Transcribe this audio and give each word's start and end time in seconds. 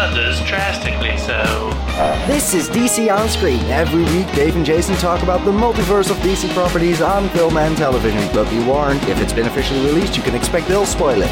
Others 0.00 0.40
drastically 0.44 1.16
so. 1.16 1.72
This 2.28 2.54
is 2.54 2.68
DC 2.70 3.12
On 3.12 3.28
Screen. 3.28 3.58
Every 3.64 4.04
week, 4.16 4.32
Dave 4.32 4.54
and 4.54 4.64
Jason 4.64 4.94
talk 4.94 5.24
about 5.24 5.44
the 5.44 5.50
multiverse 5.50 6.08
of 6.08 6.16
DC 6.18 6.54
properties 6.54 7.00
on 7.00 7.28
film 7.30 7.56
and 7.56 7.76
television. 7.76 8.20
But 8.32 8.48
be 8.48 8.64
warned, 8.64 9.02
if 9.08 9.20
it's 9.20 9.32
been 9.32 9.48
officially 9.48 9.84
released, 9.84 10.16
you 10.16 10.22
can 10.22 10.36
expect 10.36 10.68
they'll 10.68 10.86
spoil 10.86 11.20
it. 11.20 11.30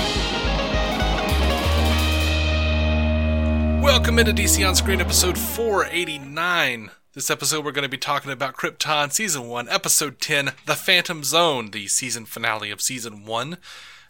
Welcome 3.81 4.19
into 4.19 4.33
DC 4.33 4.67
On 4.69 4.75
Screen 4.75 5.01
episode 5.01 5.39
489. 5.39 6.91
This 7.13 7.31
episode, 7.31 7.65
we're 7.65 7.71
going 7.71 7.85
to 7.85 7.89
be 7.89 7.97
talking 7.97 8.33
about 8.33 8.57
Krypton 8.57 9.13
Season 9.13 9.47
1, 9.47 9.69
Episode 9.69 10.19
10, 10.21 10.51
The 10.67 10.75
Phantom 10.75 11.23
Zone, 11.23 11.71
the 11.71 11.87
season 11.87 12.25
finale 12.27 12.73
of 12.73 12.81
Season 12.81 13.25
1 13.27 13.59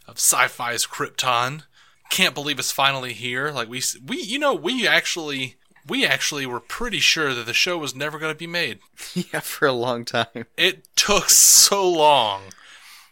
of 0.09 0.16
Syfy's 0.16 0.87
Krypton. 0.87 1.65
Can't 2.10 2.34
believe 2.34 2.59
it's 2.59 2.73
finally 2.73 3.12
here. 3.12 3.51
Like, 3.51 3.69
we, 3.69 3.83
we, 4.06 4.23
you 4.23 4.38
know, 4.38 4.55
we 4.55 4.87
actually. 4.87 5.56
We 5.88 6.05
actually 6.05 6.46
were 6.46 6.59
pretty 6.59 6.98
sure 6.98 7.32
that 7.32 7.46
the 7.46 7.55
show 7.55 7.79
was 7.79 7.95
never 7.95 8.19
going 8.19 8.32
to 8.34 8.38
be 8.38 8.48
made. 8.48 8.80
Yeah, 9.15 9.38
for 9.38 9.69
a 9.69 9.73
long 9.73 10.05
time. 10.05 10.46
It 10.56 10.88
took 10.96 11.30
so 11.30 11.88
long 11.88 12.42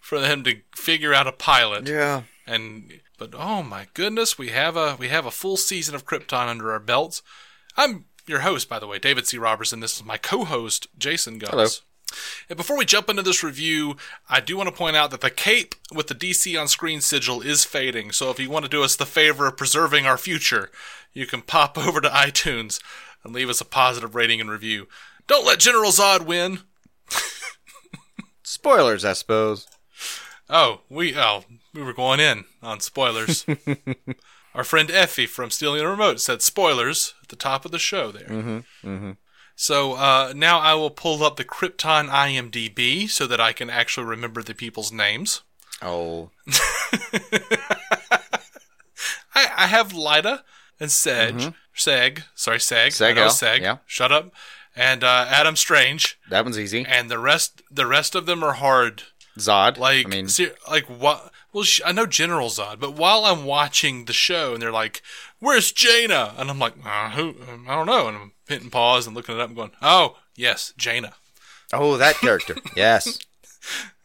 for 0.00 0.18
them 0.18 0.42
to 0.42 0.56
figure 0.74 1.14
out 1.14 1.28
a 1.28 1.32
pilot. 1.32 1.86
Yeah. 1.88 2.22
and 2.48 2.92
but 3.16 3.30
oh 3.32 3.62
my 3.62 3.86
goodness, 3.94 4.36
we 4.38 4.48
have 4.48 4.76
a 4.76 4.96
we 4.98 5.06
have 5.06 5.24
a 5.24 5.30
full 5.30 5.56
season 5.56 5.94
of 5.94 6.04
Krypton 6.04 6.48
under 6.48 6.72
our 6.72 6.80
belts. 6.80 7.22
I'm 7.76 8.06
your 8.26 8.40
host, 8.40 8.68
by 8.68 8.80
the 8.80 8.88
way, 8.88 8.98
David 8.98 9.28
C. 9.28 9.38
Robertson. 9.38 9.78
This 9.78 9.96
is 9.96 10.04
my 10.04 10.16
co-host, 10.16 10.88
Jason 10.98 11.38
Guns. 11.38 11.52
And 12.48 12.56
before 12.56 12.76
we 12.76 12.84
jump 12.84 13.08
into 13.08 13.22
this 13.22 13.42
review, 13.42 13.96
I 14.28 14.40
do 14.40 14.56
want 14.56 14.68
to 14.68 14.74
point 14.74 14.96
out 14.96 15.10
that 15.10 15.20
the 15.20 15.30
cape 15.30 15.74
with 15.92 16.08
the 16.08 16.14
DC 16.14 16.60
on 16.60 16.68
screen 16.68 17.00
sigil 17.00 17.40
is 17.40 17.64
fading. 17.64 18.12
So 18.12 18.30
if 18.30 18.38
you 18.38 18.50
want 18.50 18.64
to 18.64 18.70
do 18.70 18.82
us 18.82 18.96
the 18.96 19.06
favor 19.06 19.46
of 19.46 19.56
preserving 19.56 20.06
our 20.06 20.18
future, 20.18 20.70
you 21.12 21.26
can 21.26 21.42
pop 21.42 21.76
over 21.86 22.00
to 22.00 22.08
iTunes 22.08 22.80
and 23.22 23.34
leave 23.34 23.48
us 23.48 23.60
a 23.60 23.64
positive 23.64 24.14
rating 24.14 24.40
and 24.40 24.50
review. 24.50 24.88
Don't 25.26 25.46
let 25.46 25.58
General 25.58 25.90
Zod 25.90 26.26
win. 26.26 26.60
Spoilers, 28.42 29.04
I 29.04 29.14
suppose. 29.14 29.66
Oh, 30.50 30.82
we 30.90 31.16
oh 31.16 31.44
we 31.72 31.82
were 31.82 31.94
going 31.94 32.20
in 32.20 32.44
on 32.62 32.80
spoilers. 32.80 33.46
Our 34.54 34.64
friend 34.64 34.90
Effie 34.90 35.26
from 35.26 35.50
Stealing 35.50 35.80
a 35.80 35.88
Remote 35.88 36.20
said 36.20 36.42
spoilers 36.42 37.14
at 37.22 37.28
the 37.28 37.36
top 37.36 37.64
of 37.64 37.72
the 37.72 37.78
show 37.78 38.12
there. 38.12 38.28
Mm-hmm, 38.28 39.10
So 39.56 39.94
uh, 39.94 40.32
now 40.34 40.58
I 40.58 40.74
will 40.74 40.90
pull 40.90 41.22
up 41.24 41.36
the 41.36 41.44
Krypton 41.44 42.08
IMDb 42.08 43.08
so 43.08 43.26
that 43.26 43.40
I 43.40 43.52
can 43.52 43.70
actually 43.70 44.06
remember 44.06 44.42
the 44.42 44.54
people's 44.54 44.90
names. 44.92 45.42
Oh. 45.82 46.30
I, 49.34 49.48
I 49.56 49.66
have 49.66 49.92
Lyta 49.92 50.40
and 50.80 50.90
Sedge, 50.90 51.52
Seg, 51.76 52.22
sorry 52.34 52.58
Seg, 52.58 52.88
Seg, 52.88 53.14
know 53.16 53.26
Seg, 53.26 53.60
yeah. 53.60 53.78
shut 53.86 54.12
up, 54.12 54.32
and 54.76 55.02
uh, 55.02 55.26
Adam 55.28 55.56
Strange, 55.56 56.18
That 56.30 56.44
one's 56.44 56.58
easy. 56.58 56.84
and 56.88 57.10
the 57.10 57.18
rest 57.18 57.62
the 57.70 57.86
rest 57.86 58.14
of 58.14 58.26
them 58.26 58.42
are 58.44 58.54
hard. 58.54 59.02
Zod. 59.38 59.78
Like, 59.78 60.06
I 60.06 60.08
mean, 60.08 60.28
ser- 60.28 60.54
like 60.70 60.86
what? 60.86 61.32
Well, 61.54 61.64
I 61.86 61.92
know 61.92 62.04
General 62.04 62.48
Zod, 62.48 62.80
but 62.80 62.94
while 62.94 63.24
I'm 63.24 63.44
watching 63.44 64.06
the 64.06 64.12
show 64.12 64.54
and 64.54 64.60
they're 64.60 64.72
like, 64.72 65.02
"Where's 65.38 65.72
Jayna?" 65.72 66.34
and 66.36 66.50
I'm 66.50 66.58
like, 66.58 66.74
uh, 66.84 67.10
"Who? 67.10 67.36
um, 67.48 67.66
I 67.68 67.76
don't 67.76 67.86
know." 67.86 68.08
And 68.08 68.16
I'm 68.16 68.32
hitting 68.48 68.70
pause 68.70 69.06
and 69.06 69.14
looking 69.14 69.36
it 69.36 69.40
up 69.40 69.48
and 69.48 69.56
going, 69.56 69.70
"Oh, 69.80 70.16
yes, 70.34 70.74
Jayna." 70.76 71.12
oh, 71.72 71.96
that 71.96 72.16
character. 72.16 72.56
yes. 72.76 73.20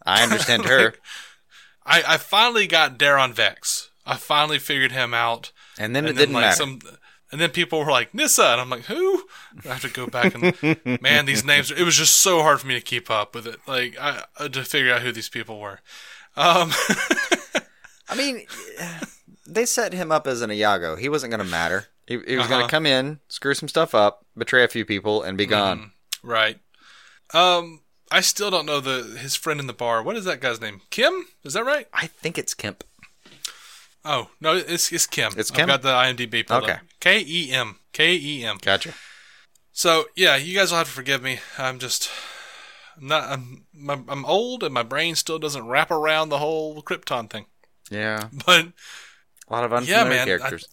I 0.06 0.22
understand 0.24 0.66
her. 0.66 0.94
I, 1.86 2.04
I 2.08 2.18
finally 2.18 2.68
got 2.68 3.00
Daron 3.00 3.34
Vex. 3.34 3.90
I 4.06 4.16
finally 4.16 4.60
figured 4.60 4.92
him 4.92 5.16
out. 5.16 5.52
And 5.80 5.96
then 5.96 6.06
and 6.06 6.16
it 6.16 6.20
didn't 6.20 6.36
like 6.36 6.46
matter. 6.46 6.56
some, 6.56 6.80
and 7.32 7.42
then 7.42 7.50
people 7.50 7.80
were 7.80 7.92
like 7.92 8.14
Nyssa, 8.14 8.44
and 8.44 8.62
I'm 8.62 8.70
like, 8.70 8.86
"Who?" 8.86 9.24
I 9.66 9.70
have 9.70 9.82
to 9.82 9.90
go 9.90 10.06
back 10.06 10.36
and 10.36 11.02
man, 11.02 11.26
these 11.26 11.44
names. 11.44 11.72
It 11.72 11.84
was 11.84 11.96
just 11.96 12.18
so 12.18 12.44
hard 12.44 12.60
for 12.60 12.68
me 12.68 12.76
to 12.76 12.82
keep 12.82 13.10
up 13.10 13.34
with 13.34 13.48
it. 13.48 13.58
Like 13.68 13.98
I 14.00 14.24
to 14.48 14.64
figure 14.64 14.94
out 14.94 15.02
who 15.02 15.12
these 15.12 15.30
people 15.30 15.60
were. 15.60 15.80
Um, 16.36 16.72
I 18.10 18.16
mean, 18.16 18.46
they 19.48 19.66
set 19.66 19.94
him 19.94 20.12
up 20.12 20.26
as 20.28 20.42
an 20.42 20.52
Iago. 20.52 20.96
He 20.96 21.10
wasn't 21.10 21.32
going 21.32 21.44
to 21.46 21.50
matter. 21.50 21.88
He, 22.08 22.20
he 22.28 22.36
was 22.38 22.48
going 22.48 22.60
Uh-huh. 22.62 22.68
to 22.68 22.72
come 22.72 22.86
in, 22.86 23.20
screw 23.28 23.54
some 23.54 23.70
stuff 23.70 23.94
up, 23.94 24.26
betray 24.38 24.64
a 24.64 24.68
few 24.68 24.84
people, 24.86 25.22
and 25.22 25.38
be 25.38 25.46
gone. 25.46 25.92
Right. 26.24 26.60
Um, 27.34 27.82
I 28.12 28.22
still 28.22 28.50
don't 28.50 28.66
know 28.66 28.80
the 28.80 29.18
his 29.20 29.36
friend 29.36 29.60
in 29.60 29.68
the 29.68 29.74
bar. 29.74 30.02
What 30.02 30.16
is 30.16 30.26
that 30.26 30.42
guy's 30.42 30.60
name? 30.60 30.82
Kim? 30.90 31.28
Is 31.44 31.54
that 31.54 31.64
right? 31.66 31.88
I 31.94 32.08
think 32.08 32.38
it's 32.40 32.56
Kemp. 32.56 32.84
Oh 34.04 34.30
no, 34.42 34.56
it's 34.56 34.92
it's 34.92 35.06
Kim. 35.06 35.34
It's 35.38 35.52
Kim? 35.52 35.70
I've 35.70 35.82
got 35.82 36.16
the 36.16 36.26
IMDb. 36.26 36.48
pulled 36.48 36.64
Okay. 36.64 36.78
K 37.00 37.24
E 37.28 37.52
M. 37.52 37.78
K 37.94 38.16
E 38.16 38.44
M. 38.44 38.58
Gotcha. 38.62 38.94
So 39.72 40.06
yeah, 40.16 40.36
you 40.38 40.56
guys 40.58 40.72
will 40.72 40.80
have 40.80 40.88
to 40.88 40.94
forgive 40.94 41.22
me. 41.22 41.40
I'm 41.58 41.78
just 41.78 42.10
I'm 43.00 43.08
not. 43.08 43.30
I'm 43.30 43.66
I'm 44.10 44.26
old 44.26 44.64
and 44.64 44.74
my 44.74 44.84
brain 44.84 45.14
still 45.16 45.38
doesn't 45.38 45.68
wrap 45.68 45.92
around 45.92 46.30
the 46.30 46.40
whole 46.40 46.82
Krypton 46.82 47.30
thing. 47.30 47.46
Yeah. 47.90 48.28
But 48.46 48.68
A 49.48 49.54
lot 49.54 49.64
of 49.64 49.72
Yeah, 49.72 50.02
unfamiliar 50.04 50.10
man, 50.10 50.20
I- 50.22 50.26
characters. 50.26 50.68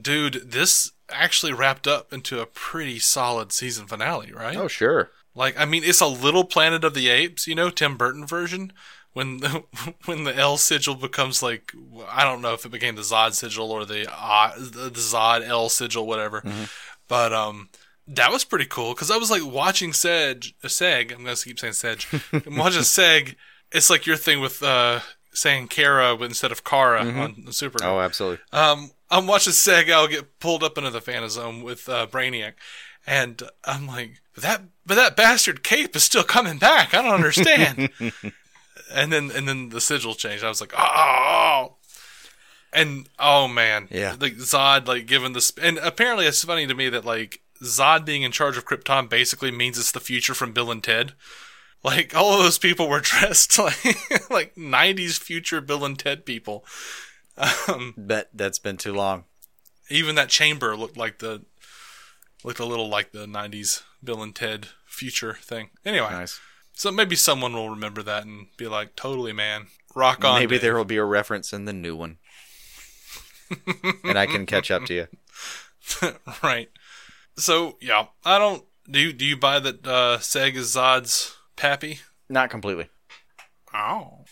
dude, 0.00 0.50
this 0.50 0.92
actually 1.10 1.52
wrapped 1.52 1.86
up 1.86 2.12
into 2.12 2.40
a 2.40 2.46
pretty 2.46 2.98
solid 2.98 3.52
season 3.52 3.86
finale, 3.86 4.32
right? 4.32 4.56
oh, 4.56 4.68
sure. 4.68 5.10
Like, 5.34 5.58
I 5.58 5.64
mean, 5.64 5.84
it's 5.84 6.00
a 6.00 6.06
little 6.06 6.44
Planet 6.44 6.84
of 6.84 6.94
the 6.94 7.08
Apes, 7.08 7.46
you 7.46 7.54
know, 7.54 7.70
Tim 7.70 7.96
Burton 7.96 8.26
version. 8.26 8.72
When 9.14 9.38
the 9.38 9.64
when 10.04 10.24
the 10.24 10.36
L 10.36 10.56
sigil 10.58 10.94
becomes 10.94 11.42
like, 11.42 11.72
I 12.10 12.24
don't 12.24 12.42
know 12.42 12.52
if 12.54 12.64
it 12.66 12.70
became 12.72 12.94
the 12.96 13.02
Zod 13.02 13.32
sigil 13.32 13.70
or 13.72 13.84
the 13.84 14.06
uh, 14.12 14.54
the 14.58 14.90
Zod 14.90 15.46
L 15.46 15.68
sigil, 15.68 16.06
whatever. 16.06 16.42
But 17.08 17.32
um, 17.32 17.70
that 18.06 18.30
was 18.30 18.44
pretty 18.44 18.66
cool 18.66 18.92
because 18.94 19.10
I 19.10 19.16
was 19.16 19.30
like 19.30 19.44
watching 19.44 19.92
Seg, 19.92 20.52
Seg. 20.64 21.12
I'm 21.12 21.24
gonna 21.24 21.36
keep 21.36 21.58
saying 21.58 21.72
Seg. 21.72 22.44
I'm 22.46 22.56
watching 22.56 22.82
Seg. 22.82 23.34
It's 23.72 23.88
like 23.90 24.06
your 24.06 24.16
thing 24.16 24.40
with 24.40 24.62
uh 24.62 25.00
saying 25.38 25.68
Kara 25.68 26.16
instead 26.16 26.50
of 26.52 26.64
Kara 26.64 27.00
on 27.04 27.42
the 27.46 27.52
Super. 27.52 27.78
Oh, 27.84 28.00
absolutely. 28.00 28.38
Um, 28.52 28.90
I'm 29.10 29.26
watching 29.26 29.52
Seg-El 29.52 30.08
get 30.08 30.38
pulled 30.40 30.62
up 30.64 30.76
into 30.76 30.90
the 30.90 31.00
Phantasm 31.00 31.62
with 31.62 31.88
uh, 31.88 32.06
Brainiac, 32.08 32.54
and 33.06 33.42
I'm 33.64 33.86
like, 33.86 34.20
that, 34.36 34.62
but 34.84 34.96
that 34.96 35.16
bastard 35.16 35.62
Cape 35.62 35.94
is 35.96 36.02
still 36.02 36.24
coming 36.24 36.58
back. 36.58 36.92
I 36.94 37.02
don't 37.02 37.14
understand. 37.14 37.88
and 38.92 39.12
then, 39.12 39.30
and 39.30 39.48
then 39.48 39.68
the 39.70 39.80
sigil 39.80 40.14
changed. 40.14 40.44
I 40.44 40.48
was 40.48 40.60
like, 40.60 40.74
oh, 40.76 41.76
and 42.72 43.08
oh 43.18 43.48
man, 43.48 43.88
Yeah. 43.90 44.16
like 44.20 44.34
Zod, 44.36 44.86
like 44.86 45.06
given 45.06 45.32
this, 45.32 45.52
and 45.62 45.78
apparently 45.78 46.26
it's 46.26 46.44
funny 46.44 46.66
to 46.66 46.74
me 46.74 46.88
that 46.90 47.04
like 47.04 47.40
Zod 47.62 48.04
being 48.04 48.22
in 48.22 48.32
charge 48.32 48.56
of 48.56 48.66
Krypton 48.66 49.08
basically 49.08 49.50
means 49.50 49.78
it's 49.78 49.92
the 49.92 50.00
future 50.00 50.34
from 50.34 50.52
Bill 50.52 50.70
and 50.70 50.82
Ted. 50.84 51.12
Like 51.84 52.14
all 52.14 52.34
of 52.34 52.40
those 52.42 52.58
people 52.58 52.88
were 52.88 53.00
dressed 53.12 53.58
like 53.58 54.30
like 54.30 54.54
'90s 54.56 55.18
future 55.18 55.60
Bill 55.60 55.84
and 55.84 55.98
Ted 55.98 56.24
people. 56.26 56.64
Um, 57.68 57.94
Bet 57.96 58.30
that's 58.34 58.58
been 58.58 58.76
too 58.76 58.92
long. 58.92 59.24
even 59.90 60.16
that 60.16 60.28
chamber 60.28 60.76
looked 60.76 60.96
like 60.96 61.18
the 61.20 61.42
looked 62.44 62.58
a 62.58 62.64
little 62.64 62.88
like 62.88 63.12
the 63.12 63.26
90s 63.26 63.82
bill 64.02 64.22
and 64.22 64.34
ted 64.34 64.68
future 64.86 65.34
thing 65.34 65.70
anyway 65.84 66.08
Nice. 66.10 66.40
so 66.72 66.90
maybe 66.92 67.14
someone 67.16 67.52
will 67.52 67.70
remember 67.70 68.02
that 68.02 68.24
and 68.24 68.46
be 68.56 68.66
like 68.66 68.94
totally 68.96 69.32
man 69.32 69.66
rock 69.94 70.24
on 70.24 70.38
Maybe 70.40 70.54
Dave." 70.56 70.62
there 70.62 70.76
will 70.76 70.84
be 70.84 70.96
a 70.96 71.04
reference 71.04 71.52
in 71.52 71.64
the 71.64 71.72
new 71.72 71.94
one. 71.96 72.18
and 74.04 74.18
I 74.18 74.26
can 74.26 74.44
catch 74.46 74.70
up 74.70 74.84
to 74.86 74.94
you. 74.94 75.08
right 76.42 76.68
so 77.36 77.76
yeah 77.80 78.06
i 78.24 78.36
don't 78.38 78.64
do 78.90 78.98
you, 79.00 79.12
do 79.12 79.24
you 79.24 79.36
buy 79.36 79.58
that 79.58 79.86
uh 79.86 80.18
seg 80.18 80.54
is 80.54 80.74
zod's 80.74 81.34
pappy 81.58 82.00
Not 82.28 82.50
completely. 82.50 82.88
oh 83.74 84.24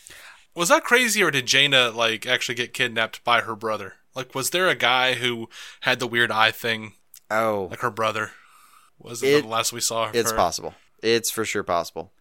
was 0.55 0.69
that 0.71 0.85
crazy 0.85 1.23
or 1.23 1.31
did 1.31 1.47
jayna 1.47 1.95
like 1.95 2.27
actually 2.27 2.55
get 2.55 2.73
kidnapped 2.73 3.23
by 3.25 3.43
her 3.43 3.55
brother 3.55 3.95
like 4.15 4.35
was 4.35 4.51
there 4.51 4.69
a 4.69 4.75
guy 4.75 5.15
who 5.15 5.49
had 5.83 5.99
the 5.99 6.07
weird 6.07 6.31
eye 6.31 6.51
thing 6.51 6.93
Oh, 7.29 7.67
like 7.71 7.81
her 7.81 7.91
brother 7.91 8.31
was 9.01 9.21
it, 9.23 9.29
It- 9.39 9.43
the 9.43 9.49
last 9.49 9.73
we 9.73 9.81
saw 9.81 10.09
of 10.11 10.15
it's 10.15 10.31
her? 10.31 10.37
possible. 10.37 10.75
It's 11.03 11.29
for 11.31 11.45
sure 11.45 11.65
possible. 11.65 12.13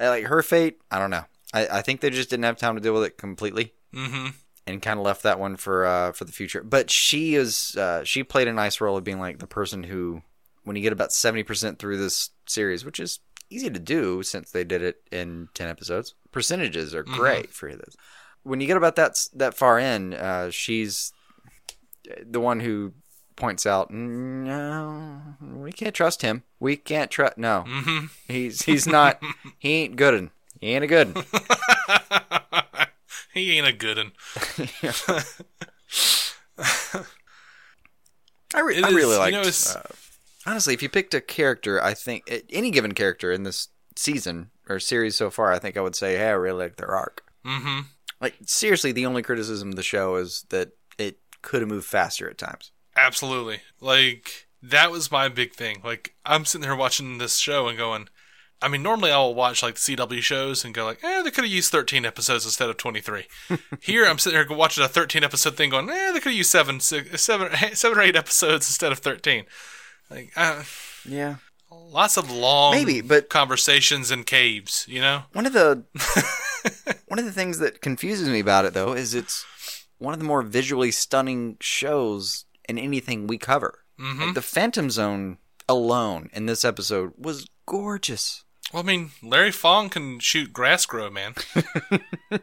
Uh, 0.00 0.08
Like 0.10 0.24
her 0.26 0.40
fate, 0.42 0.78
I 0.90 0.98
don't 1.00 1.10
know. 1.10 1.24
I, 1.52 1.66
I 1.66 1.82
think 1.82 2.00
they 2.00 2.10
just 2.10 2.30
didn't 2.30 2.44
have 2.44 2.56
time 2.58 2.76
to 2.76 2.80
deal 2.80 2.94
with 2.94 3.02
it 3.04 3.18
completely. 3.18 3.74
mm-hmm 3.92 4.28
and 4.68 4.80
kind 4.80 5.00
of 5.00 5.04
left 5.04 5.24
that 5.24 5.40
one 5.40 5.56
for 5.56 5.84
uh, 5.84 6.12
for 6.12 6.24
the 6.24 6.30
future. 6.30 6.62
But 6.62 6.88
she 6.92 7.34
is 7.34 7.74
uh, 7.76 8.04
she 8.04 8.22
played 8.22 8.46
a 8.46 8.52
nice 8.52 8.80
role 8.80 8.96
of 8.96 9.02
being 9.02 9.18
like 9.18 9.40
the 9.40 9.48
person 9.48 9.82
who, 9.82 10.22
when 10.62 10.76
you 10.76 10.82
get 10.82 10.92
about 10.92 11.12
seventy 11.12 11.42
percent 11.42 11.80
through 11.80 11.96
this 11.98 12.30
series, 12.46 12.84
which 12.84 13.00
is 13.00 13.18
easy 13.52 13.70
to 13.70 13.80
do 13.80 14.22
since 14.22 14.50
they 14.50 14.64
did 14.64 14.82
it 14.82 15.02
in 15.10 15.48
ten 15.54 15.68
episodes, 15.68 16.14
percentages 16.32 16.94
are 16.94 17.02
great 17.02 17.50
for 17.50 17.74
this. 17.74 17.96
when 18.42 18.60
you 18.60 18.66
get 18.66 18.76
about 18.76 18.96
that 18.96 19.18
that 19.34 19.54
far 19.54 19.78
in, 19.78 20.12
uh, 20.14 20.50
she's 20.50 21.12
the 22.24 22.40
one 22.40 22.60
who 22.60 22.92
points 23.36 23.64
out, 23.66 23.90
no, 23.90 25.20
we 25.40 25.72
can't 25.72 25.94
trust 25.94 26.22
him. 26.22 26.42
We 26.60 26.76
can't 26.76 27.10
trust. 27.10 27.38
No, 27.38 27.64
Mm-hmm. 27.66 28.06
he's 28.28 28.62
he's 28.62 28.86
not. 28.86 29.20
he 29.58 29.84
ain't 29.84 29.96
good. 29.96 30.30
He 30.60 30.74
ain't 30.74 30.84
a 30.84 30.86
good. 30.86 31.16
he 33.34 33.58
ain't 33.58 33.66
a 33.66 33.72
good 33.72 33.96
one. 33.98 34.12
I, 38.54 38.60
re- 38.60 38.82
I 38.82 38.88
really 38.90 39.16
like. 39.16 39.32
you 39.34 39.40
know, 39.42 39.48
uh, 39.48 39.82
honestly, 40.46 40.74
if 40.74 40.82
you 40.82 40.88
picked 40.88 41.14
a 41.14 41.20
character, 41.20 41.82
I 41.82 41.94
think 41.94 42.44
any 42.50 42.70
given 42.70 42.92
character 42.92 43.32
in 43.32 43.42
this 43.42 43.68
season 43.96 44.50
or 44.68 44.78
series 44.78 45.16
so 45.16 45.30
far, 45.30 45.52
I 45.52 45.58
think 45.58 45.76
I 45.76 45.80
would 45.80 45.96
say, 45.96 46.16
hey, 46.16 46.28
I 46.28 46.32
really 46.32 46.64
like 46.64 46.76
their 46.76 46.94
arc. 46.94 47.22
Mm-hmm. 47.44 47.80
Like 48.20 48.36
seriously, 48.46 48.92
the 48.92 49.06
only 49.06 49.22
criticism 49.22 49.70
of 49.70 49.76
the 49.76 49.82
show 49.82 50.16
is 50.16 50.46
that 50.50 50.72
it 50.98 51.18
could 51.42 51.60
have 51.60 51.68
moved 51.68 51.86
faster 51.86 52.28
at 52.30 52.38
times. 52.38 52.70
Absolutely. 52.96 53.60
Like 53.80 54.46
that 54.62 54.90
was 54.90 55.10
my 55.10 55.28
big 55.28 55.52
thing. 55.52 55.80
Like 55.84 56.14
I'm 56.24 56.44
sitting 56.44 56.66
here 56.66 56.76
watching 56.76 57.18
this 57.18 57.38
show 57.38 57.68
and 57.68 57.76
going. 57.76 58.08
I 58.64 58.68
mean, 58.68 58.84
normally 58.84 59.10
I'll 59.10 59.34
watch 59.34 59.60
like 59.60 59.74
the 59.74 59.96
CW 59.96 60.22
shows 60.22 60.64
and 60.64 60.72
go 60.72 60.84
like, 60.84 61.02
eh, 61.02 61.22
they 61.22 61.32
could 61.32 61.42
have 61.42 61.52
used 61.52 61.72
13 61.72 62.06
episodes 62.06 62.44
instead 62.44 62.70
of 62.70 62.76
23. 62.76 63.26
here, 63.80 64.06
I'm 64.06 64.20
sitting 64.20 64.38
here 64.38 64.56
watching 64.56 64.84
a 64.84 64.88
13 64.88 65.24
episode 65.24 65.56
thing, 65.56 65.70
going, 65.70 65.90
eh, 65.90 66.12
they 66.12 66.20
could 66.20 66.30
have 66.30 66.34
used 66.34 66.52
seven, 66.52 66.78
six, 66.78 67.20
seven, 67.22 67.50
seven 67.74 67.98
or 67.98 68.02
eight 68.02 68.14
episodes 68.14 68.68
instead 68.68 68.92
of 68.92 69.00
13. 69.00 69.46
Like, 70.12 70.32
uh, 70.36 70.62
Yeah. 71.08 71.36
lots 71.70 72.16
of 72.16 72.30
long, 72.30 72.72
Maybe, 72.74 73.00
but- 73.00 73.28
conversations 73.30 74.10
in 74.10 74.24
caves. 74.24 74.84
You 74.88 75.00
know? 75.00 75.22
One 75.32 75.46
of 75.46 75.52
the 75.52 75.84
one 77.08 77.18
of 77.18 77.24
the 77.24 77.32
things 77.32 77.58
that 77.58 77.80
confuses 77.80 78.28
me 78.28 78.40
about 78.40 78.64
it 78.64 78.74
though 78.74 78.92
is 78.92 79.14
it's 79.14 79.44
one 79.98 80.12
of 80.14 80.20
the 80.20 80.26
more 80.26 80.42
visually 80.42 80.90
stunning 80.90 81.56
shows 81.60 82.44
in 82.68 82.78
anything 82.78 83.26
we 83.26 83.38
cover. 83.38 83.80
Mm-hmm. 84.00 84.20
Like 84.22 84.34
the 84.34 84.42
Phantom 84.42 84.90
Zone 84.90 85.38
alone 85.68 86.28
in 86.32 86.46
this 86.46 86.64
episode 86.64 87.12
was 87.16 87.48
gorgeous. 87.66 88.44
Well, 88.72 88.82
I 88.82 88.86
mean, 88.86 89.10
Larry 89.22 89.50
Fong 89.52 89.88
can 89.90 90.18
shoot 90.18 90.52
grass 90.52 90.86
grow, 90.86 91.10
man. 91.10 91.34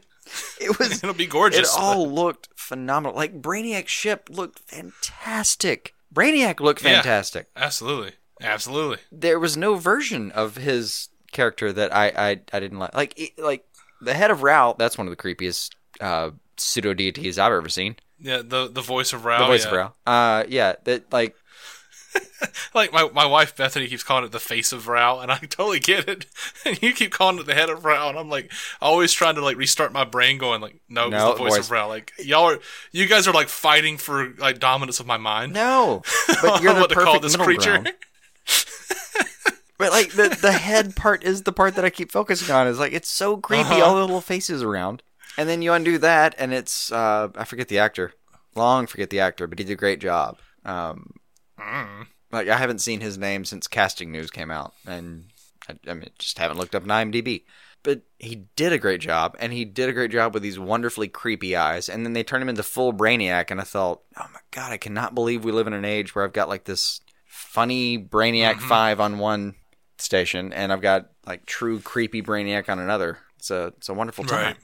It 0.61 0.77
was 0.77 0.91
It'll 1.03 1.15
be 1.15 1.25
gorgeous. 1.25 1.73
It 1.75 1.79
all 1.79 2.07
looked 2.07 2.49
phenomenal. 2.55 3.15
Like 3.15 3.41
Brainiac's 3.41 3.91
ship 3.91 4.29
looked 4.29 4.59
fantastic. 4.59 5.95
Brainiac 6.13 6.59
looked 6.59 6.83
Yeah. 6.83 6.95
fantastic. 7.01 7.47
Absolutely, 7.55 8.13
absolutely. 8.41 8.97
There 9.11 9.39
was 9.39 9.55
no 9.57 9.75
version 9.75 10.31
of 10.31 10.57
his 10.57 11.09
character 11.31 11.71
that 11.73 11.93
I 11.95 12.07
I, 12.07 12.29
I 12.53 12.59
didn't 12.59 12.79
like. 12.79 12.95
Like 12.95 13.13
it- 13.19 13.37
like 13.39 13.65
the 14.01 14.13
head 14.13 14.31
of 14.31 14.43
Rao. 14.43 14.73
That's 14.77 14.97
one 14.97 15.07
of 15.07 15.11
the 15.15 15.21
creepiest 15.21 15.71
uh, 16.01 16.31
pseudo 16.57 16.93
deities 16.93 17.37
I've 17.37 17.51
ever 17.51 17.69
seen. 17.69 17.95
Yeah, 18.19 18.41
the 18.43 18.67
the 18.67 18.81
voice 18.81 19.13
of 19.13 19.25
Rao. 19.25 19.39
The 19.39 19.45
voice 19.45 19.65
yeah. 19.65 19.71
of 19.71 19.77
Rao. 19.77 19.93
Uh, 20.05 20.43
yeah. 20.47 20.73
That 20.85 21.11
like 21.13 21.35
Like 22.73 22.93
my, 22.93 23.09
my 23.13 23.25
wife 23.25 23.55
Bethany 23.57 23.87
keeps 23.87 24.03
calling 24.03 24.23
it 24.25 24.31
the 24.31 24.39
face 24.39 24.71
of 24.71 24.87
Rao, 24.87 25.19
and 25.19 25.31
I 25.31 25.37
totally 25.49 25.79
get 25.79 26.07
it. 26.07 26.25
And 26.65 26.81
you 26.83 26.93
keep 26.93 27.11
calling 27.11 27.39
it 27.39 27.45
the 27.47 27.53
head 27.55 27.69
of 27.69 27.83
Rao, 27.83 28.09
and 28.09 28.17
I'm 28.17 28.29
like 28.29 28.51
always 28.81 29.11
trying 29.11 29.35
to 29.35 29.41
like 29.41 29.57
restart 29.57 29.91
my 29.91 30.03
brain, 30.05 30.37
going 30.37 30.61
like, 30.61 30.79
no, 30.87 31.07
it's 31.07 31.15
the 31.23 31.33
voice, 31.33 31.55
voice. 31.55 31.65
of 31.65 31.71
Rao. 31.71 31.87
Like 31.87 32.13
y'all 32.19 32.45
are, 32.51 32.59
you 32.91 33.07
guys 33.07 33.27
are 33.27 33.33
like 33.33 33.49
fighting 33.49 33.97
for 33.97 34.29
like 34.37 34.59
dominance 34.59 34.99
of 34.99 35.07
my 35.07 35.17
mind. 35.17 35.53
no, 35.53 36.03
but 36.41 36.61
you're 36.61 36.73
the 36.75 36.81
what 36.81 36.89
to 36.89 36.95
call 36.95 37.19
this 37.19 37.33
middle 37.33 37.45
creature. 37.45 37.71
ground. 37.79 37.93
But 39.77 39.91
like 39.91 40.11
the 40.11 40.27
the 40.41 40.51
head 40.51 40.95
part 40.97 41.23
is 41.23 41.43
the 41.43 41.53
part 41.53 41.75
that 41.75 41.85
I 41.85 41.89
keep 41.89 42.11
focusing 42.11 42.53
on. 42.53 42.67
Is 42.67 42.79
like 42.79 42.91
it's 42.91 43.07
so 43.09 43.37
creepy, 43.37 43.63
Uh-huh. 43.69 43.85
all 43.85 43.95
the 43.95 44.01
little 44.01 44.19
faces 44.21 44.61
around, 44.61 45.01
and 45.37 45.47
then 45.47 45.61
you 45.61 45.71
undo 45.71 45.97
that, 45.99 46.35
and 46.37 46.53
it's 46.53 46.91
uh, 46.91 47.29
I 47.35 47.45
forget 47.45 47.69
the 47.69 47.79
actor, 47.79 48.11
long 48.55 48.87
forget 48.87 49.09
the 49.09 49.21
actor, 49.21 49.47
but 49.47 49.57
he 49.57 49.63
did 49.63 49.73
a 49.73 49.77
great 49.77 49.99
job. 50.01 50.37
Um, 50.65 51.13
Mm. 51.59 52.07
like 52.31 52.47
I 52.47 52.57
haven't 52.57 52.79
seen 52.79 53.01
his 53.01 53.17
name 53.17 53.45
since 53.45 53.67
casting 53.67 54.11
news 54.11 54.31
came 54.31 54.51
out, 54.51 54.73
and 54.85 55.25
I, 55.67 55.77
I 55.89 55.93
mean 55.93 56.09
just 56.17 56.39
haven't 56.39 56.57
looked 56.57 56.75
up 56.75 56.83
an 56.83 56.89
IMDb. 56.89 57.43
But 57.81 58.01
he 58.17 58.47
did 58.57 58.73
a 58.73 58.77
great 58.77 58.99
job, 58.99 59.37
and 59.39 59.53
he 59.53 59.63
did 59.63 59.87
a 59.87 59.93
great 59.93 60.11
job 60.11 60.33
with 60.33 60.43
these 60.43 60.59
wonderfully 60.59 61.07
creepy 61.07 61.55
eyes. 61.55 61.87
And 61.87 62.05
then 62.05 62.11
they 62.11 62.23
turned 62.23 62.41
him 62.41 62.49
into 62.49 62.63
full 62.63 62.93
Brainiac, 62.93 63.51
and 63.51 63.61
I 63.61 63.63
thought, 63.63 64.01
oh 64.17 64.27
my 64.33 64.41
god, 64.51 64.73
I 64.73 64.77
cannot 64.77 65.15
believe 65.15 65.45
we 65.45 65.53
live 65.53 65.67
in 65.67 65.73
an 65.73 65.85
age 65.85 66.13
where 66.13 66.25
I've 66.25 66.33
got 66.33 66.49
like 66.49 66.65
this 66.65 66.99
funny 67.25 67.97
Brainiac 67.97 68.55
Mm-hmm. 68.55 68.67
Five 68.67 68.99
on 68.99 69.17
one 69.17 69.55
station, 69.97 70.51
and 70.51 70.73
I've 70.73 70.81
got 70.81 71.09
like 71.25 71.45
true 71.45 71.79
creepy 71.79 72.21
Brainiac 72.21 72.67
on 72.69 72.79
another. 72.79 73.19
It's 73.37 73.49
a 73.49 73.67
it's 73.77 73.87
a 73.87 73.93
wonderful 73.93 74.25
time. 74.25 74.45
Right. 74.45 74.57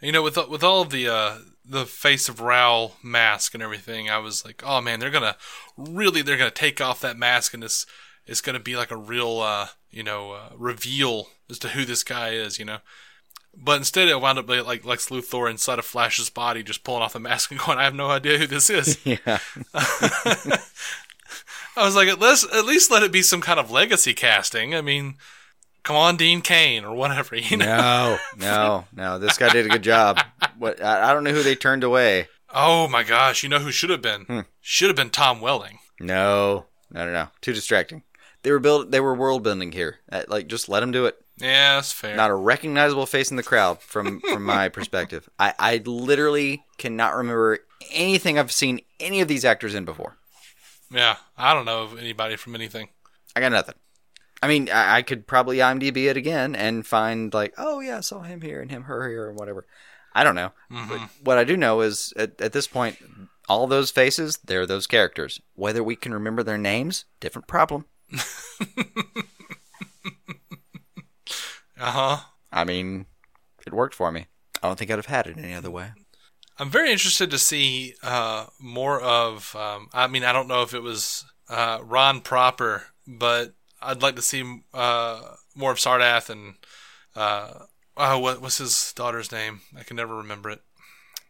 You 0.00 0.12
know, 0.12 0.22
with 0.22 0.38
with 0.48 0.64
all 0.64 0.80
of 0.80 0.90
the 0.90 1.08
uh, 1.08 1.38
the 1.68 1.86
face 1.86 2.28
of 2.28 2.40
Rao 2.40 2.92
mask 3.02 3.54
and 3.54 3.62
everything, 3.62 4.08
I 4.08 4.18
was 4.18 4.44
like, 4.44 4.62
oh 4.64 4.80
man, 4.80 5.00
they're 5.00 5.10
gonna 5.10 5.36
really 5.76 6.22
they're 6.22 6.36
gonna 6.36 6.50
take 6.50 6.80
off 6.80 7.00
that 7.00 7.16
mask 7.16 7.54
and 7.54 7.64
it's 7.64 7.86
it's 8.26 8.40
gonna 8.40 8.60
be 8.60 8.76
like 8.76 8.90
a 8.90 8.96
real 8.96 9.40
uh, 9.40 9.68
you 9.90 10.02
know 10.02 10.32
uh, 10.32 10.50
reveal 10.56 11.28
as 11.50 11.58
to 11.60 11.68
who 11.68 11.84
this 11.84 12.04
guy 12.04 12.30
is. 12.30 12.58
You 12.58 12.64
know. 12.64 12.78
But 13.58 13.78
instead, 13.78 14.08
it 14.08 14.20
wound 14.20 14.38
up 14.38 14.48
like 14.48 14.84
Lex 14.84 15.08
Luthor 15.08 15.50
inside 15.50 15.78
of 15.78 15.86
Flash's 15.86 16.28
body, 16.28 16.62
just 16.62 16.84
pulling 16.84 17.02
off 17.02 17.14
the 17.14 17.20
mask 17.20 17.50
and 17.50 17.60
going, 17.64 17.78
"I 17.78 17.84
have 17.84 17.94
no 17.94 18.10
idea 18.10 18.38
who 18.38 18.46
this 18.46 18.68
is." 18.70 18.98
Yeah, 19.06 19.38
I 21.78 21.84
was 21.84 21.94
like, 21.94 22.08
at 22.08 22.18
least, 22.18 22.46
at 22.54 22.64
least 22.64 22.90
let 22.90 23.02
it 23.02 23.12
be 23.12 23.22
some 23.22 23.42
kind 23.42 23.60
of 23.60 23.70
legacy 23.70 24.14
casting. 24.14 24.74
I 24.74 24.80
mean, 24.80 25.16
come 25.86 25.96
on, 25.96 26.16
Dean 26.16 26.40
Cain 26.42 26.84
or 26.84 26.94
whatever. 26.94 27.36
You 27.36 27.56
know? 27.56 28.18
no, 28.36 28.44
no, 28.44 28.84
no. 28.94 29.18
This 29.18 29.38
guy 29.38 29.48
did 29.50 29.66
a 29.66 29.68
good 29.70 29.82
job. 29.82 30.18
What 30.58 30.82
I, 30.82 31.10
I 31.10 31.14
don't 31.14 31.24
know 31.24 31.32
who 31.32 31.42
they 31.42 31.54
turned 31.54 31.84
away. 31.84 32.28
Oh 32.52 32.88
my 32.88 33.02
gosh, 33.04 33.42
you 33.42 33.48
know 33.48 33.60
who 33.60 33.70
should 33.70 33.90
have 33.90 34.02
been? 34.02 34.44
Should 34.60 34.88
have 34.88 34.96
been 34.96 35.10
Tom 35.10 35.40
Welling. 35.40 35.78
No, 36.00 36.66
no, 36.90 37.06
no, 37.06 37.12
no. 37.12 37.28
Too 37.40 37.52
distracting. 37.52 38.02
They 38.42 38.50
were 38.50 38.58
build. 38.58 38.90
They 38.92 39.00
were 39.00 39.14
world 39.14 39.42
building 39.42 39.72
here. 39.72 39.98
Uh, 40.10 40.22
Like, 40.28 40.46
just 40.48 40.68
let 40.68 40.80
them 40.80 40.92
do 40.92 41.06
it. 41.06 41.16
Yeah, 41.38 41.76
that's 41.76 41.92
fair. 41.92 42.16
Not 42.16 42.30
a 42.30 42.34
recognizable 42.34 43.06
face 43.06 43.30
in 43.30 43.36
the 43.36 43.42
crowd 43.42 43.80
from 43.82 44.20
from 44.20 44.42
my 44.44 44.68
perspective. 44.78 45.28
I 45.38 45.52
I 45.58 45.82
literally 45.84 46.64
cannot 46.78 47.14
remember 47.14 47.58
anything 47.92 48.38
I've 48.38 48.52
seen 48.52 48.80
any 49.00 49.20
of 49.20 49.28
these 49.28 49.44
actors 49.44 49.74
in 49.74 49.84
before. 49.84 50.16
yeah, 50.90 51.16
I 51.36 51.52
don't 51.54 51.64
know 51.66 51.82
of 51.82 51.98
anybody 51.98 52.36
from 52.36 52.54
anything. 52.54 52.88
I 53.34 53.40
got 53.40 53.52
nothing. 53.52 53.74
I 54.46 54.48
mean, 54.48 54.70
I, 54.70 54.98
I 54.98 55.02
could 55.02 55.26
probably 55.26 55.56
IMDb 55.56 56.08
it 56.08 56.16
again 56.16 56.54
and 56.54 56.86
find 56.86 57.34
like, 57.34 57.52
oh 57.58 57.80
yeah, 57.80 57.98
I 57.98 58.00
saw 58.00 58.22
him 58.22 58.42
here 58.42 58.60
and 58.60 58.70
him, 58.70 58.84
her 58.84 59.08
here, 59.08 59.28
and 59.28 59.36
whatever. 59.36 59.66
I 60.14 60.22
don't 60.22 60.36
know. 60.36 60.52
But 60.70 61.00
what 61.24 61.36
I 61.36 61.42
do 61.42 61.56
know 61.56 61.80
is 61.80 62.12
at, 62.16 62.40
at 62.40 62.52
this 62.52 62.68
point, 62.68 62.96
all 63.48 63.66
those 63.66 63.90
faces, 63.90 64.38
they're 64.44 64.64
those 64.64 64.86
characters. 64.86 65.40
Whether 65.56 65.82
we 65.82 65.96
can 65.96 66.14
remember 66.14 66.44
their 66.44 66.58
names, 66.58 67.06
different 67.18 67.48
problem. 67.48 67.86
Uh 71.78 71.90
huh. 71.90 72.16
I 72.50 72.64
mean, 72.64 73.04
it 73.66 73.74
worked 73.74 73.94
for 73.94 74.10
me. 74.10 74.28
I 74.62 74.66
don't 74.66 74.78
think 74.78 74.90
I'd 74.90 74.96
have 74.96 75.06
had 75.06 75.26
it 75.26 75.36
any 75.36 75.52
other 75.52 75.70
way. 75.70 75.90
I'm 76.58 76.70
very 76.70 76.90
interested 76.90 77.30
to 77.30 77.38
see 77.38 77.92
uh, 78.02 78.46
more 78.58 78.98
of. 78.98 79.54
Um, 79.54 79.88
I 79.92 80.06
mean, 80.06 80.24
I 80.24 80.32
don't 80.32 80.48
know 80.48 80.62
if 80.62 80.72
it 80.72 80.82
was 80.82 81.26
uh, 81.50 81.80
Rann 81.82 82.22
proper, 82.22 82.84
but 83.06 83.52
I'd 83.86 84.02
like 84.02 84.16
to 84.16 84.22
see 84.22 84.62
uh, 84.74 85.20
more 85.54 85.72
of 85.72 85.78
Sardath 85.78 86.30
and. 86.30 86.54
Uh, 87.14 87.64
oh, 87.96 88.18
what 88.18 88.42
was 88.42 88.58
his 88.58 88.92
daughter's 88.94 89.32
name? 89.32 89.62
I 89.78 89.82
can 89.82 89.96
never 89.96 90.16
remember 90.16 90.50
it. 90.50 90.60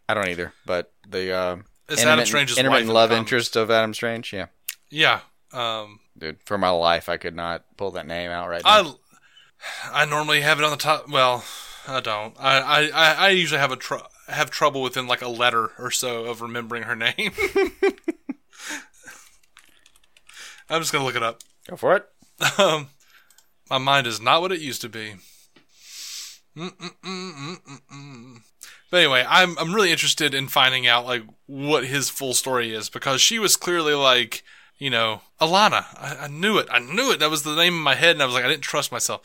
I 0.09 0.15
don't 0.15 0.29
either. 0.29 0.53
But 0.65 0.93
the 1.09 1.33
uh, 1.33 1.57
It's 1.89 2.03
Adam 2.05 2.27
Strange's 2.27 2.59
intermittent 2.59 2.91
love 2.93 3.13
interest 3.13 3.57
of 3.57 3.71
Adam 3.71 3.95
Strange. 3.95 4.33
Yeah, 4.33 4.47
Yeah. 4.91 5.21
Um, 5.53 6.01
dude. 6.19 6.39
For 6.45 6.59
my 6.59 6.71
life, 6.71 7.09
I 7.09 7.17
could 7.17 7.37
not 7.37 7.65
pull 7.77 7.93
that 7.93 8.07
name 8.07 8.31
out 8.31 8.49
right 8.49 8.65
now. 8.65 8.97
I 9.93 10.03
I 10.03 10.05
normally 10.05 10.41
have 10.41 10.59
it 10.59 10.65
on 10.65 10.71
the 10.71 10.77
top. 10.77 11.09
Well, 11.09 11.45
I 11.87 12.01
don't. 12.01 12.35
I 12.39 12.59
I, 12.59 12.89
I 12.89 13.15
I 13.15 13.29
usually 13.31 13.61
have 13.61 13.73
a 13.73 13.77
tr- 13.77 13.95
have 14.29 14.51
trouble 14.51 14.83
within 14.83 15.07
like 15.07 15.23
a 15.23 15.29
letter 15.29 15.71
or 15.79 15.91
so 15.91 16.25
of 16.25 16.43
remembering 16.43 16.83
her 16.83 16.97
name. 16.97 17.15
I'm 20.69 20.81
just 20.83 20.93
gonna 20.93 21.05
look 21.05 21.17
it 21.17 21.23
up. 21.23 21.43
Go 21.69 21.77
for 21.77 21.97
it. 21.97 22.07
Um, 22.59 22.89
my 23.71 23.79
mind 23.79 24.07
is 24.07 24.21
not 24.21 24.41
what 24.43 24.53
it 24.53 24.61
used 24.61 24.81
to 24.83 24.89
be. 24.89 25.15
Mm-mm-mm-mm-mm-mm. 26.57 28.41
But 28.91 28.97
anyway, 28.99 29.25
I'm 29.29 29.59
I'm 29.59 29.75
really 29.75 29.91
interested 29.91 30.35
in 30.35 30.49
finding 30.49 30.87
out 30.87 31.05
like 31.07 31.23
what 31.47 31.85
his 31.85 32.09
full 32.09 32.35
story 32.35 32.73
is 32.75 32.89
because 32.89 33.21
she 33.21 33.39
was 33.39 33.57
clearly 33.57 33.95
like 33.95 34.43
you 34.79 34.91
know 34.91 35.23
Alanna. 35.41 35.85
I, 35.97 36.17
I 36.23 36.29
knew 36.29 36.59
it. 36.59 36.69
I 36.71 36.79
knew 36.79 37.11
it. 37.13 37.19
That 37.21 37.31
was 37.31 37.43
the 37.43 37.57
name 37.57 37.75
in 37.75 37.81
my 37.83 37.95
head, 37.95 38.17
and 38.17 38.23
I 38.23 38.27
was 38.27 38.35
like 38.35 38.45
I 38.45 38.49
didn't 38.49 38.63
trust 38.63 38.93
myself. 38.93 39.23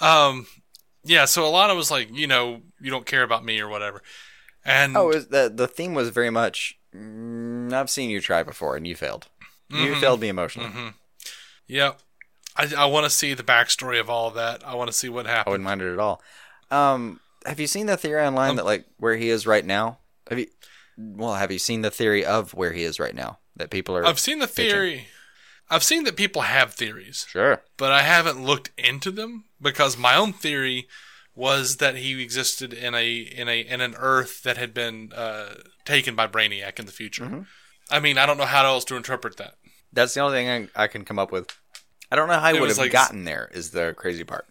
Um, 0.00 0.46
yeah. 1.04 1.24
So 1.24 1.42
Alanna 1.42 1.74
was 1.76 1.90
like, 1.90 2.14
you 2.16 2.26
know, 2.26 2.60
you 2.80 2.90
don't 2.90 3.06
care 3.06 3.22
about 3.22 3.44
me 3.44 3.60
or 3.60 3.68
whatever. 3.68 4.02
And 4.64 4.96
Oh, 4.96 5.10
is 5.10 5.28
the 5.28 5.50
the 5.54 5.66
theme 5.68 5.94
was 5.94 6.10
very 6.10 6.30
much. 6.30 6.78
Mm, 6.94 7.72
I've 7.72 7.90
seen 7.90 8.10
you 8.10 8.20
try 8.20 8.42
before, 8.42 8.76
and 8.76 8.86
you 8.86 8.94
failed. 8.96 9.28
Mm-hmm. 9.72 9.84
You 9.84 9.94
failed 9.96 10.20
me 10.20 10.28
emotionally. 10.28 10.70
yeah, 11.66 11.92
I 12.56 12.72
I 12.76 12.84
want 12.86 13.04
to 13.04 13.10
see 13.10 13.34
the 13.34 13.42
backstory 13.42 13.98
of 14.00 14.08
all 14.10 14.28
of 14.28 14.34
that. 14.34 14.66
I 14.66 14.74
want 14.74 14.88
to 14.90 14.96
see 14.96 15.08
what 15.08 15.26
happened. 15.26 15.48
I 15.48 15.50
wouldn't 15.50 15.64
mind 15.64 15.82
it 15.82 15.92
at 15.92 15.98
all. 15.98 16.22
Um, 16.70 17.20
have 17.46 17.60
you 17.60 17.66
seen 17.66 17.86
the 17.86 17.96
theory 17.96 18.24
online 18.24 18.50
Um, 18.50 18.56
that 18.56 18.64
like 18.64 18.86
where 18.98 19.16
he 19.16 19.28
is 19.28 19.46
right 19.46 19.64
now? 19.64 19.98
Have 20.28 20.38
you? 20.38 20.46
Well, 20.96 21.34
have 21.34 21.50
you 21.50 21.58
seen 21.58 21.82
the 21.82 21.90
theory 21.90 22.24
of 22.24 22.54
where 22.54 22.72
he 22.72 22.82
is 22.84 23.00
right 23.00 23.14
now? 23.14 23.38
That 23.56 23.70
people 23.70 23.96
are. 23.96 24.06
I've 24.06 24.20
seen 24.20 24.38
the 24.38 24.46
pitching? 24.46 24.70
theory. 24.70 25.06
I've 25.70 25.82
seen 25.82 26.04
that 26.04 26.16
people 26.16 26.42
have 26.42 26.74
theories, 26.74 27.26
Sure. 27.28 27.62
but 27.78 27.90
I 27.90 28.02
haven't 28.02 28.44
looked 28.44 28.70
into 28.78 29.10
them 29.10 29.44
because 29.60 29.96
my 29.96 30.14
own 30.14 30.32
theory 30.34 30.86
was 31.34 31.78
that 31.78 31.96
he 31.96 32.22
existed 32.22 32.72
in 32.74 32.94
a 32.94 33.16
in 33.16 33.48
a 33.48 33.60
in 33.60 33.80
an 33.80 33.94
Earth 33.98 34.42
that 34.42 34.56
had 34.58 34.72
been 34.74 35.10
uh, 35.14 35.54
taken 35.84 36.14
by 36.14 36.26
Brainiac 36.26 36.78
in 36.78 36.86
the 36.86 36.92
future. 36.92 37.24
Mm-hmm. 37.24 37.40
I 37.90 37.98
mean, 37.98 38.18
I 38.18 38.26
don't 38.26 38.38
know 38.38 38.44
how 38.44 38.64
else 38.66 38.84
to 38.86 38.96
interpret 38.96 39.36
that. 39.38 39.54
That's 39.92 40.14
the 40.14 40.20
only 40.20 40.36
thing 40.38 40.68
I, 40.76 40.84
I 40.84 40.86
can 40.86 41.04
come 41.04 41.18
up 41.18 41.32
with. 41.32 41.58
I 42.14 42.16
don't 42.16 42.28
know 42.28 42.38
how 42.38 42.54
he 42.54 42.60
would 42.60 42.68
have 42.68 42.78
like- 42.78 42.92
gotten 42.92 43.24
there. 43.24 43.50
Is 43.52 43.70
the 43.72 43.92
crazy 43.96 44.22
part. 44.22 44.46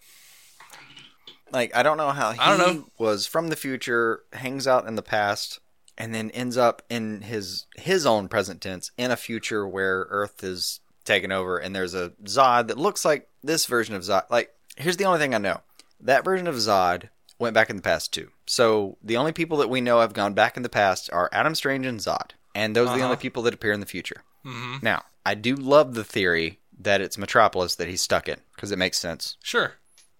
Like 1.52 1.74
I 1.76 1.82
don't 1.84 1.96
know 1.98 2.10
how 2.12 2.32
he 2.34 2.40
I 2.40 2.58
don't 2.58 2.76
know. 2.76 2.86
was 2.98 3.26
from 3.26 3.48
the 3.48 3.56
future, 3.56 4.24
hangs 4.34 4.68
out 4.68 4.86
in 4.86 4.96
the 4.96 5.02
past, 5.02 5.60
and 5.98 6.14
then 6.14 6.30
ends 6.32 6.58
up 6.58 6.82
in 6.90 7.22
his 7.22 7.68
his 7.78 8.06
own 8.06 8.28
present 8.28 8.60
tense 8.60 8.92
in 8.98 9.12
a 9.12 9.16
future 9.16 9.66
where 9.66 10.08
Earth 10.10 10.44
is 10.44 10.82
taken 11.06 11.32
over, 11.32 11.58
and 11.58 11.74
there's 11.74 11.94
a 11.94 12.10
Zod 12.26 12.68
that 12.68 12.78
looks 12.78 13.06
like 13.06 13.30
this 13.44 13.66
version 13.66 13.96
of 13.96 14.02
Zod. 14.02 14.24
Like 14.30 14.54
here's 14.76 14.98
the 14.98 15.06
only 15.06 15.20
thing 15.20 15.34
I 15.34 15.38
know: 15.38 15.62
that 16.02 16.26
version 16.26 16.48
of 16.48 16.56
Zod 16.56 17.10
went 17.40 17.54
back 17.54 17.70
in 17.70 17.76
the 17.78 17.82
past 17.84 18.12
too. 18.14 18.30
So 18.46 18.98
the 19.02 19.16
only 19.18 19.32
people 19.32 19.58
that 19.58 19.70
we 19.70 19.80
know 19.80 20.02
have 20.02 20.14
gone 20.14 20.34
back 20.34 20.58
in 20.58 20.64
the 20.64 20.70
past 20.70 21.10
are 21.14 21.30
Adam 21.32 21.56
Strange 21.56 21.86
and 21.86 22.00
Zod, 22.00 22.32
and 22.54 22.76
those 22.76 22.88
are 22.90 22.94
the 22.98 23.04
Uh-huh. 23.04 23.06
only 23.12 23.18
people 23.18 23.44
that 23.44 23.54
appear 23.54 23.72
in 23.74 23.80
the 23.80 23.86
future. 23.86 24.24
hmm 24.44 24.78
Now, 24.82 25.04
I 25.26 25.36
do 25.36 25.56
love 25.56 25.94
the 25.94 26.04
theory 26.04 26.58
that 26.80 27.02
it's 27.02 27.18
Metropolis 27.18 27.76
that 27.76 27.88
he's 27.88 28.02
stuck 28.02 28.28
in 28.28 28.38
because 28.56 28.72
it 28.72 28.78
makes 28.80 28.98
sense, 28.98 29.38
Sure. 29.44 29.74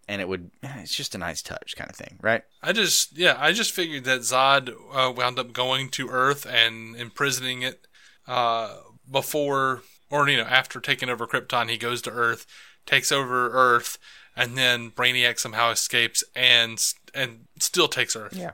and 0.08 0.22
it 0.22 0.28
would. 0.28 0.52
It's 0.62 0.94
just 0.96 1.16
a 1.16 1.18
nice 1.18 1.42
touch, 1.42 1.76
kind 1.76 1.90
of 1.90 1.96
thing, 1.96 2.20
right? 2.22 2.44
I 2.62 2.74
just 2.74 3.18
yeah, 3.18 3.36
I 3.40 3.52
just 3.54 3.72
figured 3.72 4.04
that 4.06 4.22
Zod 4.22 4.70
uh, 4.94 5.12
wound 5.12 5.40
up 5.40 5.54
going 5.54 5.90
to 5.90 6.10
Earth 6.10 6.46
and 6.46 6.96
imprisoning 6.96 7.62
it 7.64 7.88
uh, 8.28 8.76
before, 9.10 9.82
or 10.10 10.30
you 10.30 10.38
know, 10.38 10.44
after 10.44 10.80
taking 10.80 11.10
over 11.10 11.26
Krypton, 11.28 11.70
he 11.70 11.78
goes 11.78 12.02
to 12.04 12.12
Earth, 12.12 12.46
takes 12.86 13.12
over 13.12 13.50
Earth, 13.52 13.98
and 14.36 14.58
then 14.58 14.92
Brainiac 14.92 15.40
somehow 15.40 15.72
escapes 15.72 16.24
and 16.36 16.84
and 17.14 17.46
still 17.60 17.88
takes 17.88 18.16
Earth. 18.16 18.36
Yeah. 18.36 18.52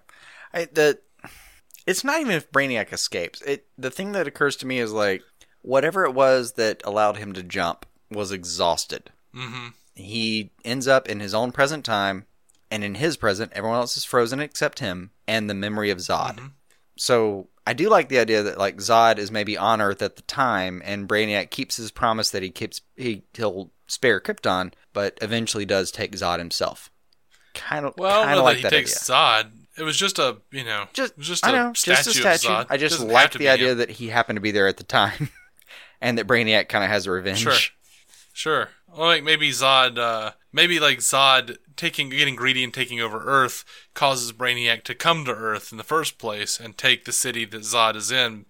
I, 0.54 0.66
the 0.66 1.00
it's 1.86 2.04
not 2.04 2.22
even 2.22 2.34
if 2.34 2.52
Brainiac 2.52 2.92
escapes. 2.94 3.42
It 3.42 3.66
the 3.78 3.92
thing 3.92 4.12
that 4.14 4.28
occurs 4.28 4.56
to 4.58 4.66
me 4.68 4.80
is 4.80 4.92
like 4.92 5.22
whatever 5.62 6.06
it 6.06 6.14
was 6.14 6.54
that 6.54 6.82
allowed 6.86 7.18
him 7.18 7.34
to 7.34 7.44
jump 7.44 7.86
was 8.12 8.32
exhausted. 8.32 9.12
hmm 9.34 9.68
He 9.96 10.52
ends 10.66 10.88
up 10.88 11.08
in 11.10 11.20
his 11.20 11.34
own 11.34 11.52
present 11.52 11.84
time, 11.86 12.26
and 12.72 12.84
in 12.84 12.96
his 12.96 13.18
present, 13.18 13.52
everyone 13.54 13.78
else 13.80 13.98
is 13.98 14.04
frozen 14.06 14.40
except 14.40 14.80
him 14.80 15.12
and 15.28 15.50
the 15.50 15.54
memory 15.54 15.90
of 15.90 15.98
Zod. 16.00 16.52
So 16.98 17.48
I 17.66 17.74
do 17.74 17.90
like 17.90 18.10
the 18.10 18.20
idea 18.20 18.44
that 18.44 18.58
like 18.58 18.78
Zod 18.78 19.18
is 19.18 19.32
maybe 19.32 19.58
on 19.58 19.82
Earth 19.82 20.02
at 20.02 20.16
the 20.16 20.22
time, 20.24 20.82
and 20.86 21.08
Brainiac 21.08 21.50
keeps 21.50 21.78
his 21.78 21.92
promise 21.92 22.30
that 22.32 22.44
he 22.44 22.50
keeps 22.50 22.82
he 22.96 23.24
he'll 23.34 23.72
spare 23.88 24.20
Krypton, 24.20 24.74
but 24.94 25.18
eventually 25.22 25.66
does 25.66 25.92
take 25.92 26.12
Zod 26.14 26.40
himself. 26.40 26.92
Kind 27.56 27.86
of, 27.86 27.94
Well, 27.98 28.24
kind 28.24 28.38
of 28.38 28.46
like 28.46 28.58
that 28.58 28.58
he 28.58 28.64
that 28.64 28.70
takes 28.72 29.10
idea. 29.10 29.16
Zod. 29.16 29.52
It 29.78 29.84
was 29.84 29.98
just 29.98 30.20
a 30.20 30.38
you 30.52 30.64
know 30.66 30.88
Just, 30.94 31.18
just 31.20 31.46
I 31.46 31.50
a 31.50 31.54
know, 31.54 31.74
statue, 31.74 31.96
just 31.96 32.08
a 32.18 32.20
statue. 32.20 32.48
of 32.54 32.68
Zod. 32.68 32.68
I 32.70 32.78
just 32.78 33.00
like 33.00 33.32
the 33.34 33.50
idea 33.50 33.72
him. 33.72 33.78
that 33.80 33.90
he 33.90 34.08
happened 34.10 34.38
to 34.38 34.42
be 34.42 34.52
there 34.52 34.68
at 34.68 34.78
the 34.78 34.84
time, 34.84 35.30
and 36.02 36.18
that 36.18 36.28
Brainiac 36.28 36.68
kind 36.70 36.84
of 36.84 36.90
has 36.90 37.06
a 37.08 37.12
revenge. 37.12 37.40
Sure. 37.40 37.54
Sure. 38.40 38.70
Well, 38.88 39.08
like 39.08 39.22
maybe 39.26 39.50
Zod, 39.50 39.98
uh, 39.98 40.32
maybe 40.54 40.80
like 40.80 41.00
Zod 41.00 41.58
taking, 41.76 42.08
getting 42.10 42.38
greedy 42.38 42.64
and 42.64 42.74
taking 42.74 43.02
over 43.02 43.22
Earth 43.26 43.66
causes 43.94 44.32
Brainiac 44.32 44.84
to 44.86 44.96
come 44.96 45.26
to 45.26 45.34
Earth 45.34 45.74
in 45.74 45.78
the 45.78 45.84
first 45.84 46.18
place 46.18 46.58
and 46.58 46.78
take 46.78 47.04
the 47.04 47.12
city 47.12 47.44
that 47.44 47.64
Zod 47.64 47.98
is 47.98 48.14
in 48.14 48.46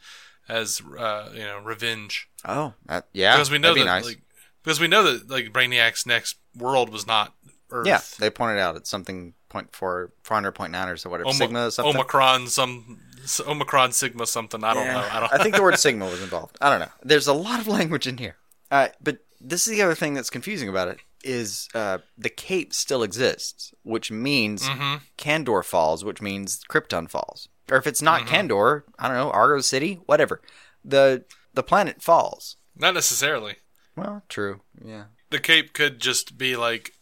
as, 0.48 0.79
uh, 0.96 1.29
you 1.34 1.39
know, 1.43 1.58
revenge. 1.58 2.29
Oh, 2.46 2.75
that, 2.86 3.08
yeah, 3.13 3.36
because 3.36 3.50
we 3.50 3.58
know 3.58 3.69
that'd 3.69 3.81
that, 3.81 3.86
be 3.86 3.86
nice. 3.88 4.05
like, 4.05 4.22
because 4.63 4.79
we 4.79 4.88
know 4.88 5.01
that 5.12 5.27
like 5.27 5.51
Brainiac's 5.51 6.05
next 6.05 6.36
world 6.55 6.91
was 6.91 7.08
not 7.08 7.34
Earth. 7.72 7.88
yeah, 7.88 8.01
they 8.19 8.29
pointed 8.29 8.60
out 8.60 8.75
it's 8.75 8.91
something 8.91 9.34
point 9.50 9.75
four, 9.75 10.12
four 10.22 10.36
hundred 10.36 10.51
point 10.51 10.72
nine 10.72 10.88
or 10.88 10.98
so 10.98 11.10
whatever. 11.10 11.29
Oma- 11.29 11.36
Sigma 11.36 11.65
or 11.65 11.72
something. 11.72 11.96
Omicron, 11.96 12.46
some 12.46 13.00
Omicron, 13.48 13.91
Sigma, 13.93 14.27
something. 14.27 14.63
I 14.63 14.75
don't 14.75 14.86
Yeah. 14.86 14.93
know. 14.93 15.08
I 15.12 15.19
don't. 15.19 15.34
I 15.34 15.41
think 15.41 15.55
the 15.55 15.63
word 15.63 15.79
Sigma 15.86 16.05
was 16.05 16.22
involved. 16.22 16.60
I 16.62 16.69
don't 16.69 16.79
know. 16.79 16.91
There's 17.01 17.25
a 17.27 17.34
lot 17.34 17.60
of 17.60 17.67
language 17.67 18.05
in 18.05 18.19
here. 18.19 18.36
Uh, 18.69 18.89
but 19.01 19.17
this 19.41 19.67
is 19.67 19.72
the 19.75 19.81
other 19.81 19.96
thing 19.96 20.13
that's 20.13 20.29
confusing 20.29 20.69
about 20.69 20.88
it 20.88 21.00
is 21.24 21.67
uh, 21.75 21.98
the 22.17 22.29
cape 22.29 22.74
still 22.74 23.03
exists, 23.03 23.74
which 23.84 24.10
means 24.12 24.63
Mhm. 24.69 25.01
Kandor 25.17 25.63
falls, 25.65 26.03
which 26.05 26.22
means 26.22 26.62
Krypton 26.69 27.10
falls. 27.10 27.50
Or 27.69 27.77
if 27.77 27.86
it's 27.88 28.01
not 28.01 28.22
Mm-hmm. 28.22 28.36
Kandor, 28.36 28.84
I 28.98 29.08
don't 29.08 29.17
know, 29.17 29.31
Argo 29.31 29.62
City, 29.62 30.00
whatever. 30.05 30.41
The 30.84 31.25
the 31.53 31.63
planet 31.63 32.01
falls. 32.01 32.55
Not 32.75 32.93
necessarily. 32.93 33.55
Well, 33.96 34.24
true. 34.29 34.62
Yeah. 34.84 35.05
the 35.29 35.39
cape 35.39 35.74
could 35.74 36.00
just 36.00 36.38
be 36.38 36.55
like 36.55 36.93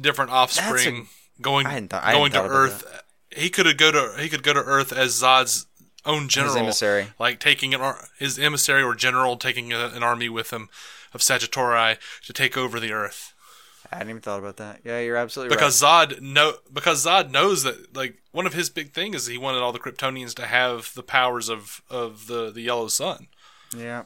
different 0.00 0.30
offspring 0.30 1.08
going 1.40 1.66
I 1.66 1.70
hadn't 1.72 1.88
thought- 1.88 2.04
I 2.04 2.12
hadn't 2.14 2.32
going 2.32 2.48
to 2.48 2.54
Earth. 2.54 3.02
He 3.30 3.50
could 3.50 3.76
go 3.76 3.90
to 3.92 4.14
he 4.22 4.28
could 4.28 4.42
go 4.42 4.52
to 4.54 4.60
Earth 4.60 4.92
as 4.92 5.12
Zod's 5.20 5.66
own 6.06 6.28
general, 6.28 6.56
emissary. 6.56 7.12
like 7.18 7.38
taking 7.40 7.74
an 7.74 7.80
ar- 7.82 8.08
his 8.18 8.38
emissary 8.38 8.82
or 8.82 8.94
general 8.94 9.36
taking 9.36 9.72
a, 9.72 9.88
an 9.88 10.02
army 10.02 10.28
with 10.28 10.50
him 10.52 10.68
of 11.14 11.20
Sagitari 11.20 11.96
to 12.26 12.32
take 12.32 12.56
over 12.56 12.78
the 12.80 12.92
Earth. 12.92 13.34
I 13.90 13.96
hadn't 13.96 14.10
even 14.10 14.22
thought 14.22 14.38
about 14.40 14.58
that. 14.58 14.80
Yeah, 14.84 15.00
you're 15.00 15.16
absolutely 15.16 15.54
right. 15.54 15.58
Because 15.58 15.80
Zod 15.80 16.20
know 16.20 16.54
because 16.72 17.06
Zod 17.06 17.30
knows 17.30 17.62
that 17.62 17.96
like 17.96 18.18
one 18.32 18.46
of 18.46 18.52
his 18.52 18.68
big 18.68 18.92
things 18.92 19.16
is 19.16 19.26
he 19.28 19.38
wanted 19.38 19.60
all 19.62 19.72
the 19.72 19.78
Kryptonians 19.78 20.34
to 20.34 20.46
have 20.46 20.92
the 20.94 21.02
powers 21.02 21.48
of 21.48 21.80
of 21.88 22.26
the 22.26 22.50
the 22.50 22.60
Yellow 22.62 22.88
Sun. 22.88 23.28
Yeah. 23.74 24.04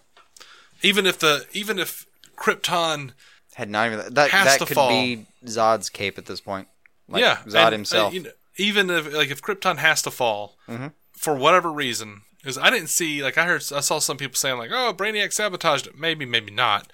Even 0.83 1.07
if 1.07 1.19
the 1.19 1.47
even 1.53 1.79
if 1.81 2.07
Krypton 2.37 3.13
Had 3.55 3.71
not 3.71 3.87
even 3.93 4.15
that. 4.15 4.31
Has 4.31 4.47
that 4.47 4.59
to 4.61 4.67
could 4.67 4.75
fall. 4.75 4.89
be 4.91 5.27
Zod's 5.47 5.91
cape 5.91 6.17
at 6.19 6.27
this 6.27 6.41
point. 6.41 6.69
Like 7.09 7.23
yeah, 7.23 7.37
Zod 7.47 7.47
and, 7.47 7.57
uh, 7.57 7.71
himself. 7.73 8.15
you 8.15 8.21
know, 8.25 8.31
even 8.57 8.89
if 8.91 9.13
like 9.13 9.31
if 9.31 9.43
Krypton 9.43 9.79
has 9.79 10.03
to 10.03 10.11
fall 10.11 10.57
Mm-hmm. 10.69 10.89
for 11.17 11.35
whatever 11.35 11.73
reason, 11.73 12.23
because 12.43 12.59
I 12.59 12.71
didn't 12.71 12.89
see 12.89 13.23
like 13.23 13.39
I 13.39 13.45
heard 13.47 13.63
I 13.75 13.81
saw 13.81 13.99
some 13.99 14.17
people 14.17 14.35
saying 14.37 14.59
like 14.59 14.71
oh 14.73 14.93
Brainiac 14.97 15.33
sabotaged 15.33 15.87
it, 15.87 15.99
maybe 15.99 16.25
maybe 16.27 16.51
not, 16.53 16.93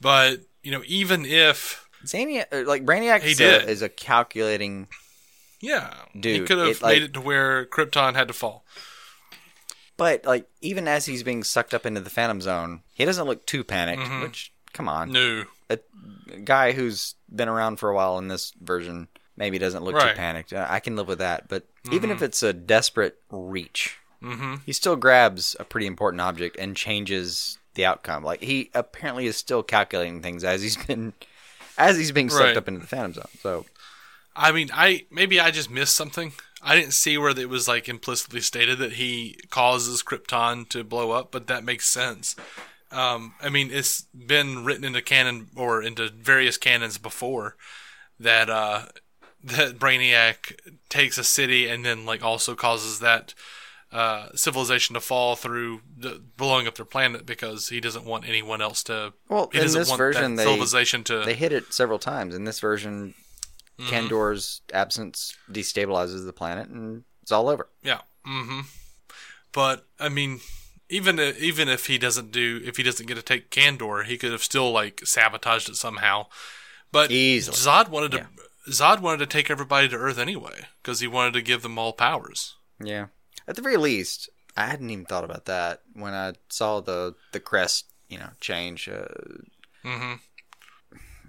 but 0.00 0.40
you 0.62 0.70
know 0.72 0.82
even 0.86 1.24
if 1.26 1.86
Zania, 2.06 2.44
uh, 2.52 2.66
like 2.68 2.84
Brainiac, 2.84 3.20
He 3.22 3.32
is, 3.32 3.38
did. 3.38 3.62
A, 3.62 3.68
is 3.68 3.82
a 3.82 3.88
calculating. 3.88 4.88
yeah, 5.60 5.94
he 6.12 6.20
Dude, 6.20 6.46
could 6.46 6.58
have 6.58 6.68
it, 6.68 6.82
like- 6.82 6.94
made 6.96 7.02
it 7.02 7.14
to 7.14 7.20
where 7.20 7.64
Krypton 7.66 8.14
had 8.14 8.28
to 8.28 8.34
fall. 8.34 8.64
But 9.96 10.24
like, 10.24 10.48
even 10.60 10.88
as 10.88 11.06
he's 11.06 11.22
being 11.22 11.44
sucked 11.44 11.72
up 11.72 11.86
into 11.86 12.00
the 12.00 12.10
Phantom 12.10 12.40
Zone, 12.40 12.80
he 12.94 13.04
doesn't 13.04 13.26
look 13.26 13.46
too 13.46 13.62
panicked. 13.62 14.02
Which, 14.22 14.52
come 14.72 14.88
on, 14.88 15.12
No, 15.12 15.44
a 15.70 15.78
guy 16.44 16.72
who's 16.72 17.14
been 17.34 17.48
around 17.48 17.76
for 17.76 17.90
a 17.90 17.94
while 17.94 18.18
in 18.18 18.28
this 18.28 18.52
version 18.60 19.08
maybe 19.36 19.56
doesn't 19.58 19.84
look 19.84 19.94
Right. 19.94 20.10
too 20.10 20.16
panicked. 20.16 20.52
I 20.52 20.80
can 20.80 20.96
live 20.96 21.06
with 21.08 21.18
that. 21.20 21.48
But 21.48 21.64
even 21.92 22.10
if 22.10 22.22
it's 22.22 22.42
a 22.42 22.52
desperate 22.52 23.18
reach, 23.30 23.96
mm-hmm. 24.24 24.54
he 24.66 24.72
still 24.72 24.96
grabs 24.96 25.54
a 25.60 25.64
pretty 25.64 25.86
important 25.86 26.20
object 26.20 26.56
and 26.58 26.76
changes 26.76 27.58
the 27.74 27.84
outcome. 27.84 28.24
Like 28.24 28.42
he 28.42 28.70
apparently 28.74 29.26
is 29.26 29.36
still 29.36 29.62
calculating 29.62 30.22
things 30.22 30.44
as 30.44 30.62
he's 30.62 30.76
been 30.86 31.12
as 31.76 31.96
he's 31.96 32.12
being 32.12 32.30
sucked 32.30 32.44
Right. 32.44 32.56
up 32.56 32.68
into 32.68 32.80
the 32.80 32.86
Phantom 32.86 33.12
Zone. 33.14 33.28
So 33.40 33.66
I 34.34 34.52
mean 34.52 34.70
I 34.72 35.06
maybe 35.10 35.38
I 35.40 35.50
just 35.50 35.70
missed 35.70 35.94
something. 35.94 36.32
I 36.62 36.76
didn't 36.76 36.94
see 36.94 37.18
where 37.18 37.38
it 37.38 37.48
was 37.48 37.68
like 37.68 37.88
implicitly 37.88 38.40
stated 38.40 38.78
that 38.78 38.94
he 38.94 39.38
causes 39.50 40.02
Krypton 40.02 40.66
to 40.70 40.82
blow 40.82 41.10
up, 41.10 41.30
but 41.30 41.46
that 41.48 41.62
makes 41.62 41.86
sense. 41.86 42.34
Um, 42.90 43.34
I 43.42 43.50
mean, 43.50 43.70
it's 43.72 44.02
been 44.14 44.64
written 44.64 44.84
into 44.84 45.02
canon 45.02 45.48
or 45.56 45.82
into 45.82 46.08
various 46.08 46.56
canons 46.56 46.96
before 46.96 47.56
that 48.20 48.48
uh, 48.48 48.86
that 49.42 49.78
Brainiac 49.78 50.58
takes 50.88 51.18
a 51.18 51.24
city 51.24 51.68
and 51.68 51.84
then 51.84 52.06
like 52.06 52.24
also 52.24 52.54
causes 52.54 53.00
that 53.00 53.34
uh, 53.94 54.28
civilization 54.34 54.92
to 54.94 55.00
fall 55.00 55.36
through 55.36 55.80
the, 55.96 56.20
blowing 56.36 56.66
up 56.66 56.74
their 56.74 56.84
planet 56.84 57.24
because 57.24 57.68
he 57.68 57.80
doesn't 57.80 58.04
want 58.04 58.28
anyone 58.28 58.60
else 58.60 58.82
to. 58.84 59.14
Well, 59.28 59.48
in 59.54 59.60
this 59.72 59.90
version, 59.96 60.34
they- 60.34 60.44
civilization 60.44 61.04
to. 61.04 61.20
they 61.24 61.34
hit 61.34 61.52
it 61.52 61.72
several 61.72 61.98
times. 61.98 62.34
In 62.34 62.44
this 62.44 62.60
version, 62.60 63.14
Mm-hmm. 63.76 63.92
Kandor's 63.92 64.60
absence 64.72 65.36
destabilizes 65.50 66.24
the 66.24 66.32
planet 66.32 66.68
and 66.68 67.02
it's 67.22 67.32
all 67.32 67.48
over. 67.48 67.68
Yeah. 67.82 68.02
hmm 68.24 68.60
But 69.52 69.84
I 69.98 70.08
mean, 70.08 70.38
even 70.88 71.18
even 71.18 71.68
if 71.68 71.86
he 71.86 71.98
doesn't 71.98 72.30
do, 72.30 72.60
if 72.64 72.76
he 72.76 72.84
doesn't 72.84 73.06
get 73.06 73.16
to 73.16 73.22
take 73.22 73.50
Kandor, 73.50 74.04
he 74.04 74.16
could 74.16 74.30
have 74.30 74.44
still 74.44 74.70
like 74.70 75.00
sabotaged 75.04 75.68
it 75.68 75.74
somehow. 75.74 76.26
But 76.92 77.10
Easily. 77.10 77.56
Zod 77.56 77.88
wanted 77.88 78.12
to. 78.12 78.26
Zod 78.70 79.00
wanted 79.00 79.18
to 79.18 79.26
take 79.26 79.50
everybody 79.50 79.88
to 79.88 79.96
Earth 79.96 80.18
anyway 80.18 80.66
because 80.80 81.00
he 81.00 81.08
wanted 81.08 81.32
to 81.34 81.42
give 81.42 81.62
them 81.62 81.76
all 81.76 81.92
powers. 81.92 82.54
Yeah. 82.80 83.06
At 83.46 83.56
the 83.56 83.62
very 83.62 83.76
least, 83.76 84.28
I 84.56 84.66
hadn't 84.66 84.90
even 84.90 85.04
thought 85.04 85.24
about 85.24 85.44
that 85.46 85.82
when 85.92 86.14
I 86.14 86.34
saw 86.48 86.80
the 86.80 87.14
the 87.32 87.40
crest, 87.40 87.86
you 88.08 88.18
know, 88.18 88.30
change. 88.40 88.88
Uh, 88.88 89.06
Mhm. 89.84 90.20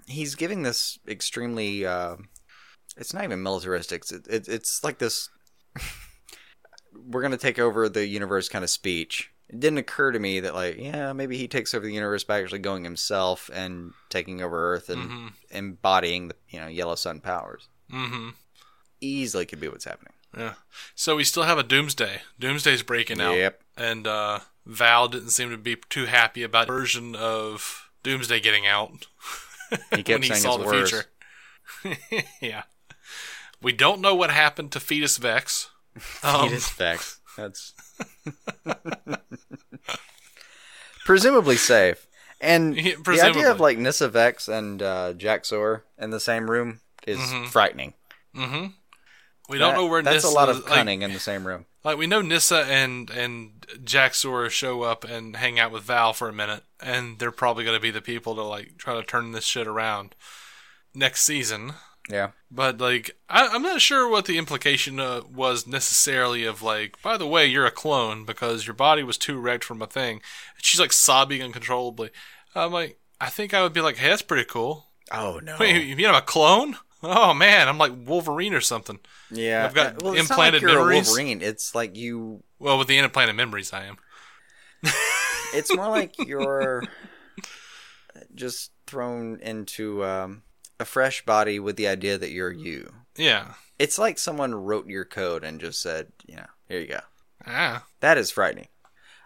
He's 0.06 0.34
giving 0.36 0.62
this 0.62 0.98
extremely 1.08 1.84
uh, 1.84 2.16
it's 2.96 3.12
not 3.12 3.24
even 3.24 3.42
militaristic. 3.42 4.02
It's 4.02 4.12
it, 4.12 4.26
it, 4.28 4.48
it's 4.48 4.82
like 4.84 4.98
this. 4.98 5.28
we're 6.94 7.22
gonna 7.22 7.36
take 7.36 7.58
over 7.58 7.88
the 7.88 8.06
universe 8.06 8.48
kind 8.48 8.64
of 8.64 8.70
speech. 8.70 9.30
It 9.48 9.60
didn't 9.60 9.78
occur 9.78 10.12
to 10.12 10.18
me 10.18 10.40
that 10.40 10.54
like 10.54 10.76
yeah 10.78 11.12
maybe 11.12 11.36
he 11.36 11.46
takes 11.48 11.74
over 11.74 11.84
the 11.86 11.92
universe 11.92 12.24
by 12.24 12.40
actually 12.40 12.60
going 12.60 12.84
himself 12.84 13.50
and 13.52 13.92
taking 14.08 14.42
over 14.42 14.74
Earth 14.74 14.88
and 14.88 15.10
Mhm. 15.10 15.32
embodying 15.50 16.28
the 16.28 16.36
you 16.48 16.60
know 16.60 16.66
Yellow 16.68 16.94
Sun 16.94 17.20
powers. 17.20 17.68
Mm-hmm. 17.92 18.30
Easily 19.00 19.44
could 19.46 19.60
be 19.60 19.68
what's 19.68 19.84
happening. 19.84 20.14
Yeah. 20.36 20.54
So 20.94 21.16
we 21.16 21.24
still 21.24 21.42
have 21.44 21.58
a 21.58 21.62
Doomsday. 21.62 22.20
Doomsday's 22.38 22.82
breaking 22.82 23.20
out. 23.20 23.34
Yep. 23.36 23.60
And 23.76 24.06
uh, 24.06 24.40
Val 24.64 25.08
didn't 25.08 25.30
seem 25.30 25.50
to 25.50 25.56
be 25.58 25.76
too 25.88 26.06
happy 26.06 26.42
about 26.42 26.66
the 26.66 26.72
version 26.72 27.14
of 27.14 27.90
Doomsday 28.02 28.40
getting 28.40 28.66
out. 28.66 29.06
He 29.90 30.02
kept 30.02 30.08
when 30.08 30.22
he 30.22 30.28
saying 30.28 30.42
saw 30.42 30.56
it's 30.56 30.64
the 30.64 30.76
worse. 30.76 30.90
future. 30.90 32.26
yeah. 32.40 32.62
We 33.62 33.72
don't 33.72 34.00
know 34.00 34.14
what 34.14 34.30
happened 34.30 34.72
to 34.72 34.80
Fetus 34.80 35.16
Vex. 35.16 35.70
Um, 36.22 36.50
Fetus 36.50 36.70
Vex. 36.72 37.20
That's 37.38 37.72
presumably 41.06 41.56
safe. 41.56 42.06
And 42.40 42.76
Yeah, 42.76 42.96
the 43.02 43.22
idea 43.22 43.50
of 43.50 43.60
like 43.60 43.78
Nyssa 43.78 44.08
Vex 44.08 44.46
and 44.46 44.82
uh, 44.82 45.14
Sawyer 45.42 45.84
in 45.98 46.10
the 46.10 46.20
same 46.20 46.50
room 46.50 46.80
is 47.06 47.18
frightening. 47.50 47.94
Mm-hmm. 48.36 48.66
We 49.48 49.58
don't 49.58 49.74
know 49.74 49.86
where 49.86 50.02
Nyssa 50.02 50.16
is. 50.16 50.22
that's 50.22 50.34
Nyssa, 50.34 50.34
a 50.34 50.40
lot 50.40 50.48
of 50.48 50.56
like- 50.64 50.66
cunning 50.74 51.02
in 51.02 51.12
the 51.12 51.20
same 51.20 51.46
room. 51.46 51.66
Like 51.84 51.98
we 51.98 52.08
know 52.08 52.20
Nyssa 52.20 52.64
and 52.68 53.08
and 53.10 53.64
Jax-Ur 53.84 54.50
show 54.50 54.82
up 54.82 55.04
and 55.04 55.36
hang 55.36 55.60
out 55.60 55.70
with 55.70 55.84
Val 55.84 56.12
for 56.12 56.28
a 56.28 56.32
minute, 56.32 56.64
and 56.80 57.18
they're 57.20 57.30
probably 57.30 57.62
going 57.64 57.76
to 57.76 57.80
be 57.82 57.92
the 57.92 58.00
people 58.00 58.34
to 58.34 58.42
like 58.42 58.76
try 58.76 58.94
to 58.94 59.04
turn 59.04 59.30
this 59.32 59.44
shit 59.44 59.68
around 59.68 60.16
next 60.94 61.22
season. 61.22 61.74
Yeah. 62.10 62.30
But 62.50 62.78
like, 62.78 63.16
I, 63.28 63.48
I'm 63.48 63.62
not 63.62 63.80
sure 63.80 64.08
what 64.08 64.24
the 64.26 64.38
implication 64.38 64.98
uh, 64.98 65.22
was 65.32 65.66
necessarily 65.66 66.44
of 66.44 66.60
like. 66.62 67.00
By 67.02 67.16
the 67.16 67.26
way, 67.26 67.46
you're 67.46 67.66
a 67.66 67.70
clone 67.70 68.24
because 68.24 68.66
your 68.66 68.74
body 68.74 69.02
was 69.04 69.16
too 69.18 69.38
wrecked 69.38 69.64
from 69.64 69.80
a 69.82 69.86
thing. 69.86 70.14
And 70.56 70.64
she's 70.64 70.80
like 70.80 70.92
sobbing 70.92 71.42
uncontrollably. 71.42 72.10
I'm 72.54 72.72
like, 72.72 72.98
I 73.20 73.28
think 73.28 73.54
I 73.54 73.62
would 73.62 73.72
be 73.72 73.80
like, 73.80 73.96
hey, 73.96 74.08
that's 74.08 74.22
pretty 74.22 74.44
cool. 74.44 74.86
Oh 75.12 75.40
no. 75.42 75.56
Wait, 75.60 75.84
you 75.84 75.94
mean 75.94 76.06
I'm 76.06 76.14
a 76.16 76.20
clone? 76.22 76.76
Oh 77.08 77.32
man, 77.34 77.68
I'm 77.68 77.78
like 77.78 77.92
Wolverine 78.06 78.54
or 78.54 78.60
something. 78.60 78.98
yeah. 79.30 79.64
I've 79.64 79.74
got 79.74 79.94
Uh, 79.94 79.98
well, 80.02 80.12
it's 80.14 80.28
implanted 80.28 80.62
like 80.62 80.74
memories. 80.74 81.06
Wolverine. 81.06 81.40
It's 81.42 81.74
like 81.74 81.96
you. 81.96 82.42
Well, 82.58 82.78
with 82.78 82.88
the 82.88 82.98
implanted 82.98 83.36
memories, 83.36 83.72
I 83.72 83.84
am. 83.84 83.96
It's 85.54 85.74
more 85.74 85.88
like 85.88 86.14
you're 86.26 86.82
just 88.34 88.72
thrown 88.86 89.38
into 89.40 90.04
um, 90.04 90.42
a 90.80 90.84
fresh 90.84 91.24
body 91.24 91.58
with 91.58 91.76
the 91.76 91.86
idea 91.88 92.18
that 92.18 92.30
you're 92.30 92.52
you. 92.52 92.92
Yeah. 93.16 93.54
It's 93.78 93.98
like 93.98 94.18
someone 94.18 94.54
wrote 94.54 94.86
your 94.88 95.04
code 95.04 95.44
and 95.44 95.60
just 95.60 95.80
said, 95.80 96.08
you 96.26 96.36
know, 96.36 96.46
here 96.68 96.80
you 96.80 96.86
go. 96.88 97.00
Ah. 97.46 97.84
That 98.00 98.18
is 98.18 98.30
frightening. 98.30 98.68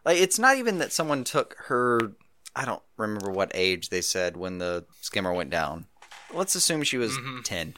Like 0.04 0.18
it's 0.18 0.38
not 0.38 0.56
even 0.56 0.78
that 0.78 0.92
someone 0.92 1.24
took 1.24 1.56
her 1.66 2.12
I 2.54 2.64
don't 2.64 2.82
remember 2.96 3.30
what 3.30 3.52
age 3.54 3.88
they 3.88 4.00
said 4.02 4.36
when 4.36 4.58
the 4.58 4.84
skimmer 5.00 5.32
went 5.32 5.50
down. 5.50 5.86
Let's 6.32 6.54
assume 6.54 6.82
she 6.82 6.96
was 6.98 7.18
10. 7.44 7.74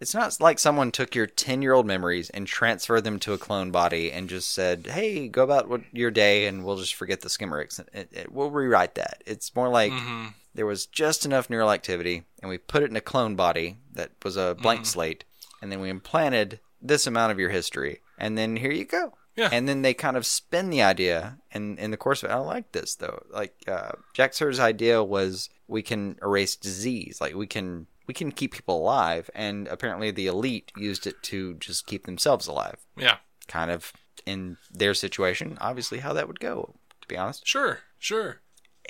It's 0.00 0.14
not 0.14 0.40
like 0.40 0.58
someone 0.58 0.90
took 0.92 1.14
your 1.14 1.26
10-year-old 1.26 1.84
memories 1.86 2.30
and 2.30 2.46
transferred 2.46 3.04
them 3.04 3.18
to 3.20 3.34
a 3.34 3.38
clone 3.38 3.70
body 3.70 4.10
and 4.10 4.28
just 4.30 4.54
said, 4.54 4.86
"Hey, 4.86 5.28
go 5.28 5.42
about 5.44 5.68
what, 5.68 5.82
your 5.92 6.10
day 6.10 6.46
and 6.46 6.64
we'll 6.64 6.78
just 6.78 6.94
forget 6.94 7.20
the 7.20 7.28
skimmer. 7.28 7.60
It, 7.60 7.78
it, 7.92 8.08
it- 8.12 8.32
we'll 8.32 8.50
rewrite 8.50 8.94
that." 8.94 9.22
It's 9.26 9.54
more 9.54 9.68
like 9.68 9.92
Mm-hmm. 9.92 10.28
there 10.54 10.64
was 10.66 10.86
just 10.86 11.26
enough 11.26 11.50
neural 11.50 11.70
activity 11.70 12.22
and 12.40 12.48
we 12.48 12.56
put 12.56 12.82
it 12.82 12.88
in 12.90 12.96
a 12.96 13.00
clone 13.02 13.36
body 13.36 13.76
that 13.92 14.12
was 14.24 14.36
a 14.38 14.56
blank 14.60 14.80
Mm-hmm. 14.80 14.84
slate 14.86 15.24
and 15.60 15.70
then 15.70 15.80
we 15.80 15.90
implanted 15.90 16.60
this 16.80 17.06
amount 17.06 17.30
of 17.32 17.38
your 17.38 17.50
history 17.50 18.00
and 18.16 18.38
then 18.38 18.56
here 18.56 18.72
you 18.72 18.86
go 18.86 19.12
Yeah. 19.36 19.48
and 19.52 19.68
then 19.68 19.82
they 19.82 19.94
kind 19.94 20.16
of 20.16 20.26
spin 20.26 20.70
the 20.70 20.82
idea 20.82 21.38
and 21.52 21.78
in 21.78 21.90
the 21.90 21.96
course 21.96 22.22
of 22.22 22.30
it 22.30 22.32
i 22.34 22.36
like 22.38 22.72
this 22.72 22.94
though 22.96 23.22
like 23.30 23.54
uh, 23.68 23.92
Jax-Ur's 24.12 24.58
idea 24.60 25.02
was 25.02 25.48
we 25.68 25.82
can 25.82 26.18
erase 26.22 26.56
disease 26.56 27.18
like 27.20 27.34
we 27.34 27.46
can 27.46 27.86
we 28.06 28.12
can 28.14 28.32
keep 28.32 28.52
people 28.52 28.78
alive 28.78 29.30
and 29.34 29.68
apparently 29.68 30.10
the 30.10 30.26
elite 30.26 30.72
used 30.76 31.06
it 31.06 31.22
to 31.22 31.54
just 31.54 31.86
keep 31.86 32.04
themselves 32.06 32.46
alive 32.48 32.76
Yeah. 32.96 33.18
kind 33.46 33.70
of 33.70 33.92
in 34.26 34.56
their 34.70 34.94
situation 34.94 35.56
obviously 35.60 35.98
how 36.00 36.12
that 36.14 36.26
would 36.28 36.40
go 36.40 36.74
to 37.00 37.08
be 37.08 37.16
honest 37.16 37.46
Sure. 37.46 37.78
Sure. 37.98 38.40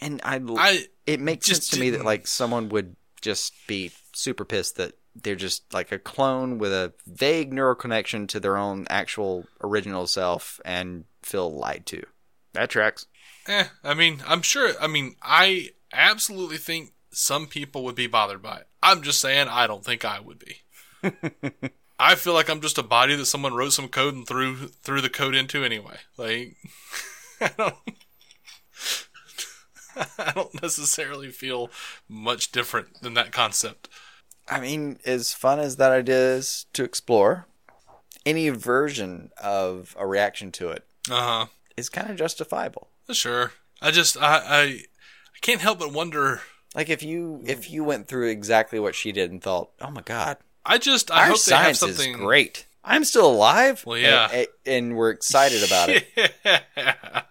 and 0.00 0.20
i, 0.24 0.40
I 0.56 0.86
it 1.06 1.20
makes 1.20 1.46
sense 1.46 1.68
to 1.68 1.78
me 1.80 1.90
that 1.90 2.04
like 2.04 2.26
someone 2.26 2.68
would 2.70 2.96
just 3.20 3.52
be 3.68 3.92
super 4.14 4.44
pissed 4.46 4.76
that 4.76 4.94
they're 5.14 5.34
just 5.34 5.72
like 5.72 5.92
a 5.92 5.98
clone 5.98 6.58
with 6.58 6.72
a 6.72 6.92
vague 7.06 7.52
neural 7.52 7.74
connection 7.74 8.26
to 8.28 8.40
their 8.40 8.56
own 8.56 8.86
actual 8.90 9.46
original 9.62 10.06
self 10.06 10.60
and 10.64 11.04
feel 11.22 11.52
lied 11.52 11.86
to. 11.86 12.02
That 12.52 12.70
tracks. 12.70 13.06
Eh, 13.46 13.66
I 13.84 13.94
mean, 13.94 14.22
I'm 14.26 14.42
sure. 14.42 14.72
I 14.80 14.86
mean, 14.86 15.16
I 15.22 15.70
absolutely 15.92 16.58
think 16.58 16.92
some 17.10 17.46
people 17.46 17.84
would 17.84 17.94
be 17.94 18.06
bothered 18.06 18.42
by 18.42 18.58
it. 18.58 18.68
I'm 18.82 19.02
just 19.02 19.20
saying, 19.20 19.48
I 19.48 19.66
don't 19.66 19.84
think 19.84 20.04
I 20.04 20.20
would 20.20 20.38
be. 20.38 20.62
I 21.98 22.14
feel 22.14 22.32
like 22.32 22.48
I'm 22.48 22.62
just 22.62 22.78
a 22.78 22.82
body 22.82 23.14
that 23.16 23.26
someone 23.26 23.54
wrote 23.54 23.72
some 23.72 23.88
code 23.88 24.14
and 24.14 24.26
threw 24.26 24.68
threw 24.68 25.00
the 25.00 25.10
code 25.10 25.34
into 25.34 25.64
anyway. 25.64 25.98
Like, 26.16 26.56
I 27.40 27.50
don't. 27.56 27.74
I 30.18 30.32
don't 30.34 30.62
necessarily 30.62 31.28
feel 31.28 31.70
much 32.08 32.52
different 32.52 33.02
than 33.02 33.14
that 33.14 33.32
concept. 33.32 33.88
I 34.48 34.60
mean, 34.60 34.98
as 35.04 35.32
fun 35.32 35.58
as 35.60 35.76
that 35.76 35.92
idea 35.92 36.34
is 36.36 36.66
to 36.72 36.82
explore, 36.84 37.46
any 38.26 38.48
version 38.50 39.30
of 39.42 39.96
a 39.98 40.06
reaction 40.06 40.50
to 40.52 40.70
it 40.70 40.84
Uh 41.10 41.22
huh. 41.22 41.46
is 41.76 41.88
kind 41.88 42.10
of 42.10 42.16
justifiable. 42.16 42.88
Sure. 43.12 43.52
I 43.80 43.90
just 43.90 44.16
I, 44.20 44.36
I 44.38 44.62
I 44.62 45.38
can't 45.40 45.60
help 45.60 45.78
but 45.78 45.92
wonder. 45.92 46.42
Like 46.74 46.88
if 46.90 47.02
you 47.02 47.42
if 47.46 47.70
you 47.70 47.82
went 47.82 48.06
through 48.08 48.28
exactly 48.28 48.78
what 48.78 48.94
she 48.94 49.10
did 49.12 49.30
and 49.32 49.42
thought, 49.42 49.70
"Oh 49.80 49.90
my 49.90 50.02
god, 50.02 50.36
I 50.64 50.78
just 50.78 51.10
I 51.10 51.20
our 51.22 51.26
hope 51.28 51.42
they 51.42 51.54
have 51.54 51.76
science 51.76 51.98
is 51.98 52.06
great. 52.16 52.66
I'm 52.84 53.04
still 53.04 53.30
alive." 53.30 53.84
Well, 53.86 53.98
yeah. 53.98 54.28
and, 54.32 54.46
and 54.66 54.96
we're 54.96 55.10
excited 55.10 55.64
about 55.64 55.88
it. 55.88 56.06
yeah, 56.76 57.22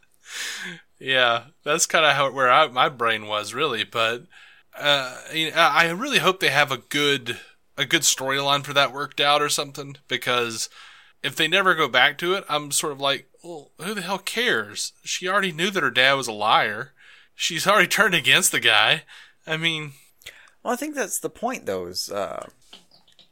yeah, 1.00 1.44
that's 1.64 1.86
kind 1.86 2.06
of 2.06 2.14
how 2.16 2.32
where 2.32 2.52
I, 2.52 2.68
my 2.68 2.90
brain 2.90 3.28
was 3.28 3.54
really. 3.54 3.84
But 3.84 4.24
uh, 4.80 5.16
I 5.34 5.88
I 5.88 5.92
really 5.92 6.20
hope 6.20 6.40
they 6.40 6.50
have 6.50 6.72
a 6.72 6.78
good 6.78 7.40
a 7.78 7.86
good 7.86 8.02
storyline 8.02 8.64
for 8.64 8.74
that 8.74 8.94
worked 8.94 9.22
out 9.22 9.42
or 9.42 9.50
something. 9.50 9.98
Because 10.08 10.70
if 11.24 11.36
they 11.36 11.48
never 11.48 11.76
go 11.76 11.88
back 11.88 12.18
to 12.20 12.34
it, 12.34 12.44
I'm 12.50 12.72
sort 12.72 12.94
of 12.94 13.00
like, 13.00 13.28
well, 13.44 13.72
who 13.80 13.94
the 13.94 14.02
hell 14.02 14.20
cares? 14.20 14.94
She 15.04 15.28
already 15.28 15.52
knew 15.52 15.70
that 15.72 15.84
her 15.84 15.92
dad 15.92 16.14
was 16.14 16.28
a 16.28 16.34
liar. 16.34 16.94
She's 17.36 17.66
already 17.68 17.88
turned 17.88 18.16
against 18.16 18.52
the 18.52 18.60
guy. 18.60 19.04
I 19.48 19.58
mean, 19.58 19.94
Well, 20.64 20.74
I 20.74 20.76
think 20.76 20.96
that's 20.96 21.20
the 21.20 21.30
point, 21.30 21.66
though. 21.66 21.86
Is 21.88 22.12
uh, 22.12 22.48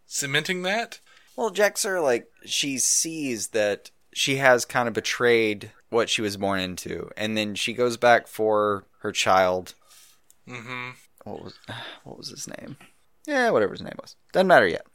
cementing 0.05 0.61
that. 0.63 0.99
Well, 1.35 1.49
Jax-Ur, 1.51 1.99
like, 1.99 2.27
she 2.45 2.79
sees 2.79 3.49
that 3.49 3.91
she 4.13 4.37
has 4.37 4.65
kind 4.65 4.87
of 4.87 4.93
betrayed 4.93 5.71
what 5.89 6.09
she 6.09 6.21
was 6.21 6.37
born 6.37 6.59
into, 6.59 7.11
and 7.15 7.37
then 7.37 7.53
she 7.53 7.73
goes 7.73 7.97
back 7.97 8.27
for 8.27 8.85
her 9.01 9.11
child. 9.11 9.75
hmm 10.47 10.91
What 11.27 11.43
was 11.43 11.59
what 12.03 12.17
was 12.17 12.29
his 12.29 12.47
name? 12.47 12.77
Yeah, 13.25 13.49
whatever 13.49 13.73
his 13.73 13.81
name 13.81 13.95
was. 13.99 14.15
Doesn't 14.31 14.47
matter 14.47 14.67
yet. 14.67 14.85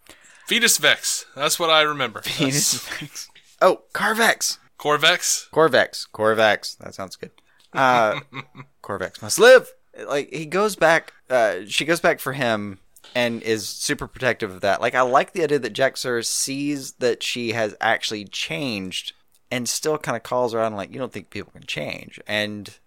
Fetus 0.47 0.79
Vex. 0.79 1.27
That's 1.37 1.59
what 1.59 1.71
I 1.71 1.83
remember. 1.83 2.23
Fetus 2.25 2.85
That's- 2.89 3.29
oh, 3.61 3.83
Carvex. 3.95 4.59
Corvex. 4.79 5.49
Corvex. 5.53 6.07
Corvex. 6.07 6.75
That 6.77 6.95
sounds 6.95 7.17
good. 7.17 7.31
Uh, 7.73 8.21
Corvex 8.83 9.23
must 9.23 9.39
live. 9.39 9.71
Like 10.07 10.33
he 10.33 10.47
goes 10.47 10.75
back. 10.77 11.13
Uh, 11.31 11.61
she 11.67 11.85
goes 11.85 12.01
back 12.01 12.19
for 12.21 12.33
him 12.33 12.79
and 13.15 13.43
is 13.43 13.69
super 13.69 14.07
protective 14.07 14.51
of 14.51 14.61
that. 14.63 14.81
Like 14.81 14.95
I 14.95 15.03
like 15.03 15.33
the 15.33 15.45
idea 15.45 15.59
that 15.59 15.73
Jax-Ur 15.73 16.23
sees 16.23 16.93
that 16.95 17.23
she 17.23 17.53
has 17.53 17.77
actually 17.81 18.25
changed 18.25 19.13
and 19.51 19.69
still 19.69 19.99
kind 19.99 20.17
of 20.17 20.23
calls 20.23 20.55
and 20.55 20.75
like 20.77 20.93
you 20.93 20.99
don't 20.99 21.13
think 21.13 21.31
people 21.31 21.53
can 21.53 21.65
change 21.67 22.19
and 22.27 22.79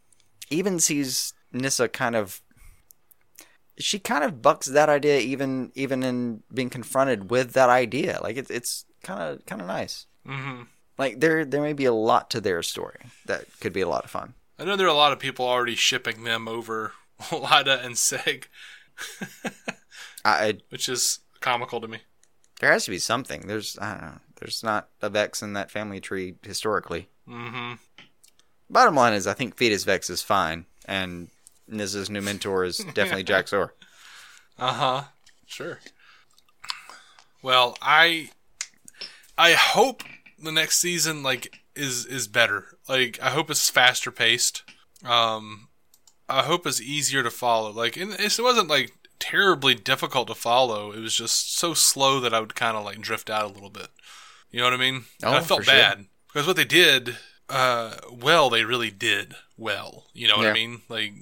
even 0.49 0.79
sees 0.79 1.33
Nyssa 1.53 1.87
kind 1.89 2.15
of. 2.15 2.41
She 3.77 3.99
kind 3.99 4.23
of 4.23 4.41
bucks 4.41 4.67
that 4.67 4.89
idea 4.89 5.19
even 5.19 5.71
even 5.75 6.03
in 6.03 6.43
being 6.53 6.69
confronted 6.69 7.29
with 7.29 7.53
that 7.53 7.69
idea. 7.69 8.19
Like 8.21 8.37
it's 8.37 8.49
it's 8.49 8.85
kind 9.03 9.21
of 9.21 9.45
kind 9.45 9.61
of 9.61 9.67
nice. 9.67 10.05
hmm 10.25 10.63
Like 10.97 11.19
there 11.19 11.43
there 11.45 11.61
may 11.61 11.73
be 11.73 11.85
a 11.85 11.93
lot 11.93 12.29
to 12.31 12.41
their 12.41 12.63
story 12.63 12.99
that 13.25 13.45
could 13.59 13.73
be 13.73 13.81
a 13.81 13.89
lot 13.89 14.05
of 14.05 14.11
fun. 14.11 14.33
I 14.57 14.63
know 14.63 14.75
there 14.77 14.87
are 14.87 14.89
a 14.89 14.93
lot 14.93 15.11
of 15.11 15.19
people 15.19 15.45
already 15.45 15.75
shipping 15.75 16.23
them 16.23 16.47
over 16.47 16.93
Lyta 17.21 17.83
and 17.85 17.95
Seg, 17.95 18.45
I, 20.23 20.57
which 20.69 20.87
is 20.89 21.19
comical 21.41 21.81
to 21.81 21.87
me. 21.87 21.99
there 22.59 22.71
has 22.71 22.85
to 22.85 22.91
be 22.91 22.99
something. 22.99 23.47
There's 23.47 23.77
I 23.79 23.91
don't 23.93 24.01
know. 24.01 24.19
There's 24.39 24.63
not 24.63 24.89
a 25.01 25.09
Vex 25.09 25.41
in 25.41 25.53
that 25.53 25.71
family 25.71 25.99
tree 25.99 26.35
historically. 26.43 27.09
hmm 27.27 27.73
Bottom 28.69 28.95
line 28.95 29.13
is, 29.13 29.27
I 29.27 29.33
think 29.33 29.55
Fetus 29.55 29.83
Vex 29.83 30.09
is 30.09 30.21
fine, 30.23 30.65
and 30.85 31.29
Niz's 31.67 32.09
new 32.09 32.21
mentor 32.21 32.63
is 32.63 32.77
definitely 32.93 33.23
Jax-Ur. 33.23 33.73
Uh 34.57 34.73
huh. 34.73 35.03
Sure. 35.45 35.79
Well, 37.41 37.77
I 37.81 38.29
I 39.37 39.53
hope 39.53 40.03
the 40.39 40.51
next 40.51 40.79
season 40.79 41.23
like 41.23 41.59
is 41.75 42.05
is 42.05 42.27
better. 42.27 42.77
Like 42.87 43.19
I 43.21 43.29
hope 43.31 43.49
it's 43.49 43.69
faster 43.69 44.11
paced. 44.11 44.63
Um 45.03 45.67
I 46.27 46.41
hope 46.43 46.65
it's 46.65 46.81
easier 46.81 47.21
to 47.23 47.29
follow. 47.31 47.71
Like 47.71 47.97
and 47.97 48.13
it 48.13 48.37
wasn't 48.39 48.67
like 48.69 48.93
terribly 49.19 49.75
difficult 49.75 50.27
to 50.27 50.35
follow. 50.35 50.91
It 50.91 50.99
was 50.99 51.15
just 51.15 51.55
so 51.57 51.73
slow 51.73 52.19
that 52.19 52.33
I 52.33 52.39
would 52.39 52.55
kind 52.55 52.75
of 52.77 52.83
like 52.83 52.99
drift 53.01 53.29
out 53.29 53.45
a 53.45 53.53
little 53.53 53.69
bit. 53.69 53.87
You 54.51 54.59
know 54.59 54.65
what 54.65 54.73
I 54.73 54.77
mean? 54.77 55.03
Oh, 55.23 55.33
I 55.33 55.41
felt 55.41 55.61
for 55.61 55.65
sure. 55.65 55.73
bad 55.73 56.05
because 56.31 56.47
what 56.47 56.55
they 56.55 56.65
did 56.65 57.17
uh 57.49 57.95
well, 58.11 58.49
they 58.49 58.63
really 58.63 58.89
did 58.91 59.35
well. 59.57 60.05
You 60.13 60.27
know 60.27 60.37
what 60.37 60.43
Yeah. 60.45 60.51
I 60.51 60.53
mean? 60.53 60.81
Like 60.89 61.13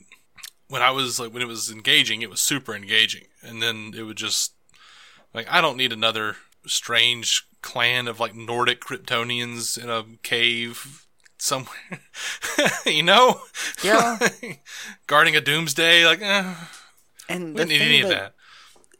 when 0.74 0.82
I 0.82 0.90
was 0.90 1.20
like 1.20 1.32
when 1.32 1.44
it 1.44 1.48
was 1.48 1.70
engaging, 1.70 2.24
it 2.24 2.32
was 2.32 2.42
super 2.42 2.74
engaging. 2.74 3.26
And 3.44 3.62
then 3.62 3.94
it 3.96 4.02
would 4.02 4.18
just 4.18 4.54
like 5.32 5.46
I 5.48 5.62
don't 5.62 5.78
need 5.78 5.94
another 5.94 6.38
strange 6.66 7.48
clan 7.62 8.08
of 8.08 8.20
like 8.20 8.34
Nordic 8.34 8.82
Kryptonians 8.82 9.78
in 9.78 9.92
a 9.92 10.04
cave 10.24 11.06
somewhere. 11.38 12.02
you 12.88 13.04
know? 13.04 13.42
Yeah. 13.84 14.18
Guarding 15.08 15.36
a 15.36 15.42
doomsday, 15.42 16.08
like 16.08 16.24
eh, 16.24 16.56
And 17.30 17.56
didn't 17.56 17.70
need 17.70 17.82
any 17.82 18.02
of 18.02 18.10
that-. 18.10 18.34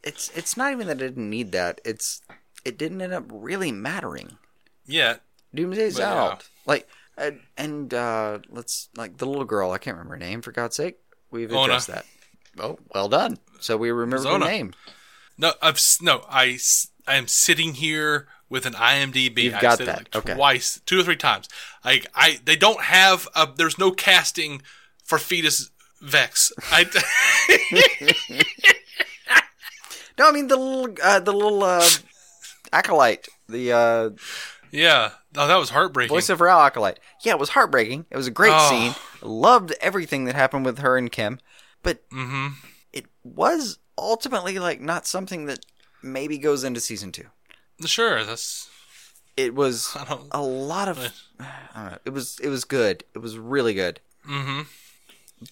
It's 0.04 0.30
it's 0.36 0.56
not 0.56 0.70
even 0.70 0.86
that 0.86 0.98
I 0.98 1.00
didn't 1.00 1.28
need 1.28 1.50
that. 1.50 1.80
It's 1.84 2.22
it 2.64 2.78
didn't 2.78 3.02
end 3.02 3.12
up 3.12 3.24
really 3.28 3.72
mattering. 3.72 4.38
Yeah. 4.86 5.16
Doomsday's 5.52 5.96
But, 5.96 6.02
yeah. 6.02 6.22
out. 6.22 6.48
Like 6.66 6.88
and 7.56 7.92
uh 7.92 8.38
let's 8.48 8.90
like 8.96 9.16
the 9.16 9.26
little 9.26 9.44
girl. 9.44 9.72
I 9.72 9.78
can't 9.78 9.96
remember 9.96 10.14
her 10.14 10.20
name. 10.20 10.40
For 10.40 10.52
God's 10.52 10.76
sake, 10.76 10.98
we've 11.34 11.52
Ona. 11.52 11.64
addressed 11.64 11.88
that. 11.88 12.06
Oh, 12.58 12.78
well 12.94 13.08
done. 13.08 13.38
So 13.60 13.76
we 13.76 13.90
remember 13.90 14.22
the 14.30 14.38
name. 14.38 14.72
No, 15.36 15.52
I've 15.60 15.80
no. 16.00 16.24
I 16.30 16.58
I 17.06 17.16
am 17.16 17.26
sitting 17.28 17.74
here 17.74 18.28
with 18.48 18.64
an 18.66 18.74
IMDb. 18.74 19.44
You've 19.44 19.54
I've 19.54 19.60
got 19.60 19.78
that. 19.78 19.86
like 19.98 20.16
Okay. 20.16 20.34
twice, 20.34 20.80
two 20.86 21.00
or 21.00 21.02
three 21.02 21.16
times. 21.16 21.48
Like 21.84 22.06
I, 22.14 22.38
they 22.44 22.56
don't 22.56 22.80
have. 22.82 23.26
A, 23.34 23.48
there's 23.54 23.78
no 23.78 23.90
casting 23.90 24.62
for 25.02 25.18
fetus 25.18 25.70
Vex. 26.00 26.52
I, 26.70 26.84
No, 30.16 30.28
I 30.28 30.32
mean 30.32 30.46
the 30.46 30.56
little 30.56 30.94
uh, 31.02 31.18
the 31.18 31.32
little 31.32 31.64
uh, 31.64 31.84
acolyte, 32.72 33.26
the 33.48 33.72
uh, 33.72 34.10
yeah, 34.70 35.10
oh, 35.36 35.48
that 35.48 35.56
was 35.56 35.70
heartbreaking. 35.70 36.14
voice 36.14 36.28
of 36.28 36.40
Rao 36.40 36.60
acolyte. 36.60 37.00
Yeah, 37.24 37.32
it 37.32 37.40
was 37.40 37.48
heartbreaking. 37.50 38.06
It 38.10 38.16
was 38.16 38.28
a 38.28 38.30
great 38.30 38.52
Oh. 38.54 38.70
scene. 38.70 38.94
Loved 39.24 39.74
everything 39.80 40.24
that 40.24 40.34
happened 40.34 40.64
with 40.64 40.78
her 40.78 40.96
and 40.96 41.10
Kim, 41.10 41.40
but 41.82 42.08
mm-hmm. 42.10 42.48
it 42.92 43.06
was 43.24 43.78
ultimately 43.96 44.58
like 44.58 44.80
not 44.80 45.06
something 45.06 45.46
that 45.46 45.64
maybe 46.02 46.38
goes 46.38 46.62
into 46.62 46.80
season 46.80 47.10
two. 47.10 47.26
Sure, 47.84 48.22
that's. 48.24 48.68
It 49.36 49.54
was 49.54 49.96
a 50.30 50.42
lot 50.42 50.88
of. 50.88 50.98
I 51.40 51.46
don't 51.74 51.92
know. 51.92 51.98
It 52.04 52.10
was 52.10 52.38
it 52.40 52.48
was 52.48 52.64
good. 52.64 53.04
It 53.14 53.18
was 53.18 53.38
really 53.38 53.74
good. 53.74 54.00
Mm-hmm. 54.28 54.62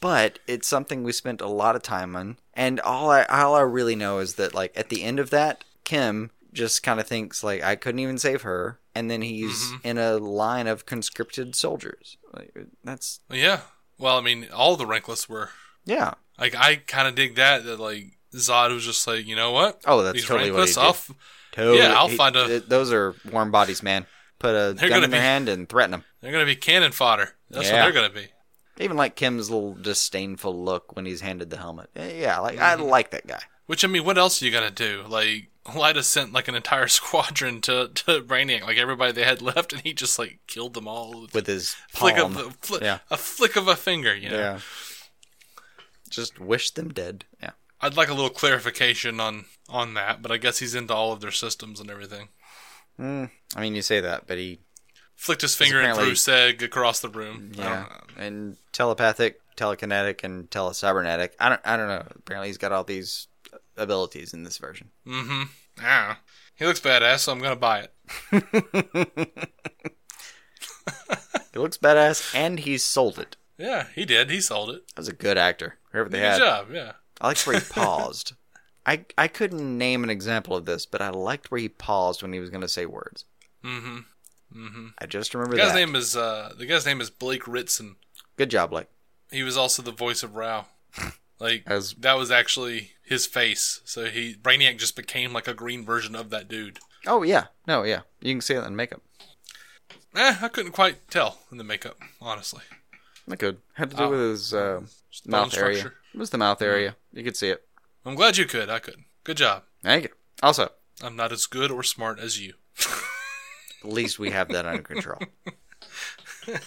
but 0.01 0.39
it's 0.47 0.67
something 0.67 1.03
we 1.03 1.13
spent 1.13 1.43
a 1.43 1.47
lot 1.47 1.77
of 1.77 1.83
time 1.83 2.17
on. 2.17 2.39
And 2.55 2.81
all 2.81 3.11
I 3.11 3.25
all 3.25 3.55
I 3.55 3.61
really 3.61 3.97
know 3.97 4.19
is 4.19 4.37
that 4.37 4.55
like 4.55 4.73
at 4.77 4.89
the 4.89 5.03
end 5.03 5.19
of 5.19 5.31
that, 5.31 5.65
Kim 5.85 6.31
just 6.53 6.83
kind 6.83 7.01
of 7.01 7.07
thinks 7.07 7.43
like 7.43 7.63
I 7.63 7.77
couldn't 7.77 7.99
even 8.01 8.19
save 8.19 8.43
her, 8.43 8.79
and 8.95 9.11
then 9.11 9.23
he's 9.23 9.53
Mm-hmm. 9.63 9.87
in 9.89 9.99
a 9.99 10.17
line 10.19 10.67
of 10.67 10.87
conscripted 10.87 11.55
soldiers. 11.55 12.17
Like 12.33 12.53
that's 12.85 13.21
Yeah. 13.31 13.61
Well, 13.99 14.19
I 14.19 14.21
mean, 14.21 14.49
all 14.53 14.77
the 14.77 14.85
rankless 14.87 15.29
were. 15.29 15.51
yeah. 15.85 16.15
Like, 16.39 16.55
I 16.57 16.77
kind 16.77 17.07
of 17.07 17.15
dig 17.15 17.37
that. 17.37 17.65
That 17.65 17.79
like 17.79 18.19
Zod 18.35 18.73
was 18.75 18.85
just 18.85 19.07
like, 19.07 19.27
you 19.27 19.37
know 19.37 19.53
what? 19.53 19.81
Oh, 19.87 20.03
that's 20.03 20.15
These 20.15 20.27
totally 20.27 20.51
what 20.51 20.67
he 20.69 20.75
did. 20.75 20.81
I'll 20.81 20.97
Totally. 21.53 21.79
Yeah, 21.79 21.93
I'll 21.95 22.09
he- 22.09 22.17
find 22.17 22.35
a- 22.35 22.47
th- 22.47 22.65
Those 22.69 22.91
are 22.93 23.15
warm 23.31 23.51
bodies, 23.51 23.83
man. 23.83 24.07
Put 24.39 24.55
a 24.55 24.73
They're 24.73 24.89
gun 24.89 24.91
gonna 24.91 25.05
in 25.05 25.11
their 25.11 25.21
be- 25.21 25.25
hand 25.25 25.49
and 25.51 25.69
threaten 25.69 25.91
them. 25.93 26.05
they're 26.21 26.33
gonna 26.33 26.47
be 26.47 26.57
cannon 26.57 26.91
fodder. 26.93 27.35
That's 27.51 27.69
Yeah. 27.69 27.75
what 27.85 27.93
they're 27.93 28.03
gonna 28.09 28.15
be. 28.15 28.29
Even 28.83 28.97
like 28.97 29.15
Kim's 29.15 29.51
little 29.51 29.75
disdainful 29.75 30.65
look 30.65 30.97
when 30.97 31.05
he's 31.05 31.21
handed 31.21 31.51
the 31.51 31.59
helmet. 31.59 31.91
Eh, 31.95 32.21
Yeah, 32.23 32.39
like 32.41 32.59
I 32.59 32.75
like 32.75 33.11
that 33.11 33.27
guy. 33.27 33.43
Which 33.67 33.85
I 33.85 33.89
mean, 33.89 34.05
what 34.05 34.17
else 34.19 34.41
are 34.43 34.47
you 34.47 34.51
gonna 34.51 34.71
do? 34.71 35.05
Like, 35.07 35.51
Lyta 35.67 36.03
sent 36.03 36.33
like 36.33 36.49
an 36.49 36.55
entire 36.55 36.89
squadron 36.99 37.61
to 37.63 37.89
to 37.95 38.21
Brainiac, 38.21 38.63
like 38.63 38.79
everybody 38.79 39.13
they 39.13 39.25
had 39.25 39.41
left, 39.43 39.73
and 39.73 39.83
he 39.83 39.93
just 39.93 40.19
like 40.19 40.41
killed 40.47 40.75
them 40.75 40.89
all 40.89 41.23
with, 41.23 41.35
With 41.35 41.47
his 41.47 41.75
flick 41.91 42.17
palm. 42.17 42.37
of 42.37 42.61
the 42.61 42.67
fli- 42.67 42.83
Yeah. 42.83 42.99
a 43.11 43.17
flick 43.17 43.57
of 43.57 43.69
a 43.69 43.77
finger. 43.77 44.15
You 44.15 44.31
know, 44.31 44.39
yeah. 44.39 44.59
Just 46.11 46.39
wish 46.39 46.71
them 46.73 46.93
dead. 46.93 47.25
Yeah. 47.43 47.51
I'd 47.81 47.97
like 47.97 48.09
a 48.09 48.15
little 48.15 48.31
clarification 48.31 49.21
on 49.21 49.47
on 49.69 49.95
that, 49.95 50.21
but 50.23 50.31
I 50.31 50.37
guess 50.37 50.59
he's 50.59 50.75
into 50.75 50.95
all 50.95 51.13
of 51.13 51.21
their 51.21 51.31
systems 51.31 51.81
and 51.81 51.91
everything. 51.91 52.29
Mm, 53.01 53.31
I 53.57 53.61
mean, 53.61 53.75
you 53.75 53.83
say 53.83 54.01
that, 54.01 54.27
but 54.27 54.39
he 54.39 54.61
Flicked 55.17 55.43
his 55.43 55.55
finger 55.55 55.81
and 55.81 55.97
threw 55.97 56.13
Seg 56.13 56.63
across 56.63 56.99
the 56.99 57.09
room. 57.09 57.53
Yeah, 57.55 57.87
and 58.17 58.57
telepathic, 58.73 59.41
telekinetic, 59.57 60.25
and 60.25 60.51
telecybernetic. 60.51 61.31
I 61.39 61.49
don't, 61.51 61.61
I 61.65 61.77
don't 61.77 61.87
know. 61.87 62.05
Apparently, 62.17 62.49
he's 62.49 62.59
got 62.59 62.73
all 62.73 62.83
these 62.83 63.29
abilities 63.77 64.33
in 64.35 64.43
this 64.45 64.59
version. 64.59 64.91
Mm-hmm. 65.07 65.43
Yeah. 65.79 66.17
He 66.55 66.65
looks 66.67 66.81
badass, 66.81 67.21
so 67.21 67.33
I'm 67.33 67.41
gonna 67.41 67.57
buy 67.57 67.87
it. 68.33 69.29
He 71.53 71.59
looks 71.59 71.77
badass, 71.77 72.35
and 72.35 72.61
he 72.61 72.79
sold 72.79 73.19
it. 73.19 73.37
Yeah, 73.59 73.89
he 73.95 74.07
did. 74.07 74.31
He 74.31 74.41
sold 74.41 74.71
it. 74.71 74.89
That 74.89 74.99
was 75.03 75.09
a 75.09 75.13
good 75.13 75.37
actor. 75.37 75.77
Whoever 75.93 76.09
they 76.09 76.19
Good 76.19 76.25
had, 76.25 76.39
job. 76.39 76.69
Yeah. 76.73 76.93
I 77.21 77.27
liked 77.29 77.47
where 77.47 77.59
he 77.59 77.65
paused. 77.71 78.33
I 78.87 79.05
I 79.19 79.29
couldn't 79.29 79.77
name 79.79 80.03
an 80.03 80.09
example 80.11 80.57
of 80.57 80.65
this, 80.65 80.87
but 80.87 81.03
I 81.03 81.11
liked 81.11 81.51
where 81.51 81.61
he 81.61 81.69
paused 81.69 82.23
when 82.23 82.33
he 82.33 82.41
was 82.41 82.49
going 82.49 82.63
to 82.63 82.69
say 82.69 82.87
words. 82.87 83.27
Mm-hmm. 83.63 83.99
Mm-hmm. 84.57 84.87
I 84.99 85.07
just 85.07 85.35
remember 85.35 85.57
The 85.57 85.63
guy's 85.63 85.73
that. 85.73 85.79
name 85.79 85.95
is 85.95 86.17
uh 86.17 86.53
the 86.57 86.65
guy's 86.67 86.87
name 86.87 87.01
is 87.03 87.11
Blake 87.11 87.47
Ritson. 87.47 87.97
Good 88.37 88.51
job, 88.51 88.71
Blake. 88.71 88.89
He 89.31 89.43
was 89.43 89.57
also 89.59 89.83
the 89.83 89.93
voice 89.93 90.23
of 90.23 90.35
Rao. 90.35 90.67
Like 91.39 91.65
As- 91.67 91.95
that 91.95 92.17
was 92.17 92.31
actually 92.31 92.92
his 93.13 93.27
face. 93.27 93.81
So 93.85 94.07
he 94.07 94.35
Brainiac 94.35 94.79
just 94.79 94.97
became 94.97 95.33
like 95.33 95.47
a 95.47 95.55
green 95.55 95.85
version 95.85 96.15
of 96.17 96.31
that 96.31 96.49
dude. 96.49 96.79
Oh 97.07 97.23
yeah, 97.23 97.47
no, 97.67 97.85
yeah, 97.85 98.01
you 98.21 98.33
can 98.35 98.41
see 98.41 98.55
it 98.55 98.65
in 98.65 98.75
makeup. 98.77 99.01
Eh, 100.15 100.37
I 100.43 100.49
couldn't 100.49 100.73
quite 100.73 101.09
tell 101.11 101.39
in 101.51 101.59
the 101.59 101.65
makeup, 101.65 101.99
honestly. 102.21 102.63
Not 103.27 103.39
good. 103.39 103.59
Had 103.75 103.91
to 103.91 103.97
do 103.97 104.03
Oh. 104.05 104.11
with 104.11 104.21
his 104.21 104.53
uh, 104.53 104.83
mouth 105.27 105.57
area. 105.57 105.93
It 106.13 106.19
was 106.19 106.31
the 106.31 106.39
mouth 106.39 106.61
area. 106.61 106.97
You 107.13 107.23
could 107.25 107.37
see 107.37 107.49
it. 107.49 107.65
I'm 108.05 108.15
glad 108.17 108.37
you 108.37 108.45
could. 108.47 108.69
I 108.69 108.79
could. 108.81 109.05
Good 109.25 109.37
job. 109.39 109.63
Thank 109.83 110.05
you. 110.05 110.11
Also, 110.43 110.71
I'm 111.03 111.17
not 111.17 111.33
as 111.33 111.47
good 111.47 111.71
or 111.71 111.83
smart 111.83 112.19
as 112.19 112.41
you. 112.41 112.55
at 113.85 113.89
least 113.89 114.19
we 114.19 114.31
have 114.31 114.49
that 114.49 114.67
under 114.67 114.83
control. 114.83 115.21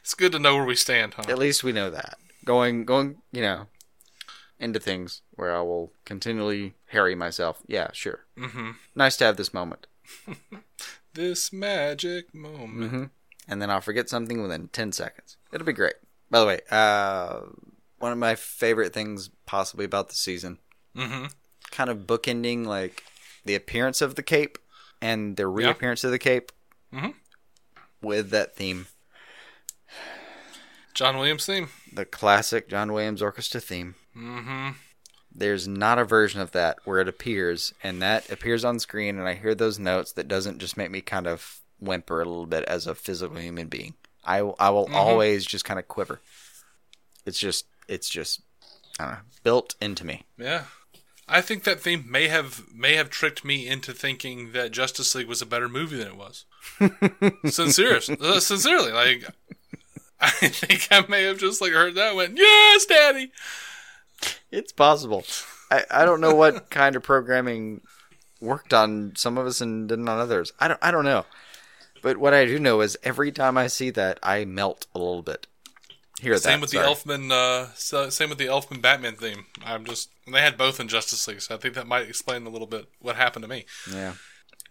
It's 0.00 0.14
good 0.14 0.32
to 0.32 0.38
know 0.40 0.56
where 0.56 0.64
we 0.64 0.74
stand, 0.74 1.14
huh? 1.14 1.22
At 1.28 1.38
least 1.38 1.62
we 1.62 1.72
know 1.72 1.90
that. 1.90 2.18
Going, 2.44 2.84
going, 2.84 3.18
you 3.32 3.40
know, 3.42 3.66
into 4.58 4.80
things 4.80 5.22
where 5.32 5.54
I 5.54 5.60
will 5.60 5.92
continually 6.04 6.74
harry 6.86 7.14
myself. 7.14 7.62
Yeah, 7.66 7.90
sure. 7.92 8.20
Mm-hmm. 8.38 8.70
Nice 8.94 9.16
to 9.18 9.24
have 9.24 9.36
this 9.36 9.52
moment. 9.54 9.86
This 11.14 11.50
magic 11.50 12.34
moment. 12.34 12.78
Mm-hmm. 12.92 13.04
And 13.48 13.62
then 13.62 13.70
I'll 13.70 13.80
forget 13.80 14.10
something 14.10 14.42
within 14.42 14.68
10 14.68 14.92
seconds. 14.92 15.38
It'll 15.50 15.66
be 15.66 15.72
great. 15.72 15.94
By 16.30 16.40
the 16.40 16.46
way, 16.46 16.60
uh, 16.70 17.40
one 17.98 18.12
of 18.12 18.18
my 18.18 18.34
favorite 18.34 18.92
things 18.92 19.30
possibly 19.46 19.86
about 19.86 20.10
the 20.10 20.14
season, 20.14 20.58
Mm-hmm. 20.94 21.26
kind 21.70 21.88
of 21.88 22.00
bookending 22.06 22.66
like 22.66 23.02
the 23.46 23.54
appearance 23.54 24.02
of 24.02 24.14
the 24.14 24.22
cape 24.22 24.58
and 25.00 25.36
the 25.38 25.46
reappearance 25.46 26.04
of 26.04 26.10
the 26.10 26.18
cape 26.18 26.52
Mhm. 26.92 27.14
with 28.02 28.28
that 28.30 28.54
theme. 28.56 28.86
John 30.94 31.16
Williams 31.18 31.46
theme. 31.46 31.68
The 31.92 32.04
classic 32.04 32.68
John 32.68 32.92
Williams 32.92 33.22
orchestra 33.22 33.60
theme. 33.60 33.94
Mm-hmm. 34.16 34.70
there's 35.34 35.68
not 35.68 35.98
a 35.98 36.04
version 36.04 36.40
of 36.40 36.52
that 36.52 36.78
where 36.84 37.00
it 37.00 37.08
appears 37.08 37.74
and 37.82 38.00
that 38.00 38.30
appears 38.30 38.64
on 38.64 38.78
screen 38.78 39.18
and 39.18 39.28
I 39.28 39.34
hear 39.34 39.54
those 39.54 39.78
notes 39.78 40.12
that 40.12 40.28
doesn't 40.28 40.58
just 40.58 40.76
make 40.76 40.90
me 40.90 41.00
kind 41.02 41.26
of 41.26 41.60
whimper 41.78 42.20
a 42.22 42.24
little 42.24 42.46
bit 42.46 42.64
as 42.64 42.86
a 42.86 42.94
physical 42.94 43.36
human 43.36 43.68
being. 43.68 43.94
I, 44.24 44.38
I 44.38 44.70
will 44.70 44.88
always 44.92 45.44
just 45.44 45.64
kind 45.64 45.78
of 45.78 45.86
quiver. 45.86 46.20
It's 47.26 47.38
just 47.38 47.66
it's 47.88 48.08
just 48.08 48.40
I 48.98 49.04
don't 49.04 49.12
know, 49.12 49.18
built 49.44 49.74
into 49.80 50.06
me. 50.06 50.24
Yeah. 50.38 50.64
I 51.28 51.40
think 51.40 51.64
that 51.64 51.80
theme 51.80 52.06
may 52.08 52.28
have 52.28 52.62
may 52.72 52.94
have 52.94 53.10
tricked 53.10 53.44
me 53.44 53.66
into 53.66 53.92
thinking 53.92 54.52
that 54.52 54.70
Justice 54.70 55.14
League 55.14 55.28
was 55.28 55.42
a 55.42 55.46
better 55.46 55.68
movie 55.68 55.96
than 55.96 56.06
it 56.08 56.16
was. 56.16 56.44
Sincere, 57.52 58.00
uh, 58.20 58.40
sincerely, 58.40 58.92
like 58.92 59.24
I 60.20 60.30
think 60.30 60.86
I 60.90 61.04
may 61.08 61.24
have 61.24 61.38
just 61.38 61.60
like 61.60 61.72
heard 61.72 61.94
that 61.96 62.08
and 62.08 62.16
went, 62.16 62.38
"Yes, 62.38 62.86
Daddy." 62.86 63.32
It's 64.50 64.72
possible. 64.72 65.24
I, 65.70 65.84
I 65.90 66.04
don't 66.04 66.20
know 66.20 66.34
what 66.34 66.70
kind 66.70 66.96
of 66.96 67.02
programming 67.02 67.80
worked 68.40 68.72
on 68.74 69.12
some 69.16 69.38
of 69.38 69.46
us 69.46 69.60
and 69.60 69.88
didn't 69.88 70.08
on 70.08 70.18
others. 70.18 70.52
I 70.60 70.68
don't 70.68 70.78
I 70.82 70.90
don't 70.90 71.04
know. 71.04 71.24
But 72.02 72.18
what 72.18 72.34
I 72.34 72.44
do 72.44 72.58
know 72.58 72.80
is 72.82 72.96
every 73.02 73.32
time 73.32 73.58
I 73.58 73.66
see 73.66 73.90
that 73.90 74.18
I 74.22 74.44
melt 74.44 74.86
a 74.94 74.98
little 74.98 75.22
bit. 75.22 75.46
Hear 76.20 76.36
Same 76.38 76.60
that. 76.60 76.60
with 76.62 76.70
sorry. 76.70 76.86
the 76.86 76.90
Elfman. 76.94 77.30
Uh, 77.32 77.72
so- 77.74 78.08
same 78.10 78.28
with 78.30 78.38
the 78.38 78.46
Elfman 78.46 78.80
Batman 78.80 79.16
theme. 79.16 79.46
I'm 79.64 79.84
just 79.84 80.10
they 80.30 80.40
had 80.40 80.56
both 80.56 80.80
in 80.80 80.88
Justice 80.88 81.26
League, 81.28 81.42
so 81.42 81.54
I 81.54 81.58
think 81.58 81.74
that 81.74 81.86
might 81.86 82.08
explain 82.08 82.46
a 82.46 82.50
little 82.50 82.66
bit 82.66 82.86
what 83.00 83.16
happened 83.16 83.42
to 83.42 83.48
me. 83.48 83.66
Yeah. 83.92 84.14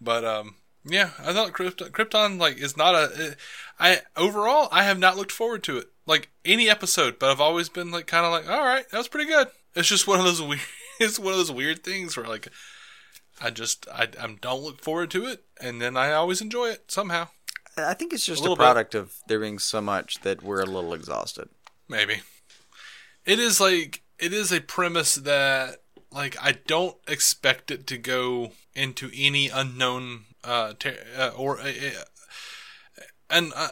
But 0.02 0.26
um, 0.26 0.56
yeah, 0.86 1.12
I 1.20 1.34
thought 1.34 1.54
Krypton, 1.54 1.90
Krypton 1.92 2.40
like 2.40 2.58
is 2.58 2.78
not 2.78 2.96
a. 2.96 3.36
I 3.80 4.02
overall 4.16 4.70
I 4.72 4.84
have 4.84 5.00
not 5.00 5.18
looked 5.18 5.32
forward 5.32 5.64
to 5.64 5.78
it 5.78 5.88
like 6.06 6.30
any 6.44 6.70
episode, 6.70 7.20
but 7.20 7.32
I've 7.32 7.42
always 7.42 7.70
been 7.70 7.92
like 7.92 8.08
kind 8.08 8.26
of 8.26 8.32
like, 8.32 8.50
all 8.50 8.66
right, 8.66 8.88
that 8.90 8.98
was 8.98 9.08
pretty 9.08 9.30
good. 9.30 9.48
It's 9.76 9.90
just 9.90 10.08
one 10.08 10.20
of 10.20 10.26
those 10.26 10.42
weird. 10.42 10.62
It's 10.98 11.20
one 11.20 11.34
of 11.34 11.38
those 11.38 11.52
weird 11.52 11.84
things 11.84 12.16
where 12.16 12.26
like 12.26 12.48
I 13.42 13.50
just 13.50 13.88
I, 13.94 14.08
I 14.20 14.36
don't 14.40 14.64
look 14.64 14.82
forward 14.82 15.12
to 15.12 15.26
it, 15.26 15.44
and 15.60 15.82
then 15.82 15.98
I 15.98 16.14
always 16.14 16.42
enjoy 16.42 16.70
it 16.70 16.90
somehow. 16.90 17.28
I 17.78 17.94
think 17.94 18.14
it's 18.14 18.26
just 18.26 18.40
a, 18.40 18.44
little 18.44 18.56
bit. 18.56 18.62
product 18.64 18.96
of 18.96 19.18
there 19.28 19.40
being 19.40 19.60
so 19.60 19.82
much 19.82 20.22
that 20.22 20.42
we're 20.42 20.62
a 20.62 20.66
little 20.66 20.94
exhausted. 20.94 21.50
Maybe 21.90 22.22
it 23.26 23.40
is 23.40 23.60
like 23.60 24.04
it 24.20 24.32
is 24.32 24.52
a 24.52 24.62
premise 24.62 25.16
that 25.16 25.82
like 26.12 26.38
I 26.42 26.54
don't 26.68 26.96
expect 27.08 27.72
it 27.72 27.88
to 27.88 27.98
go 27.98 28.52
into 28.74 29.10
any 29.14 29.50
unknown 29.50 30.26
uh, 30.46 30.74
ter- 30.80 30.98
uh 31.18 31.32
or 31.36 31.60
uh, 31.60 31.64
uh, 31.70 32.04
an 33.30 33.52
uh, 33.56 33.70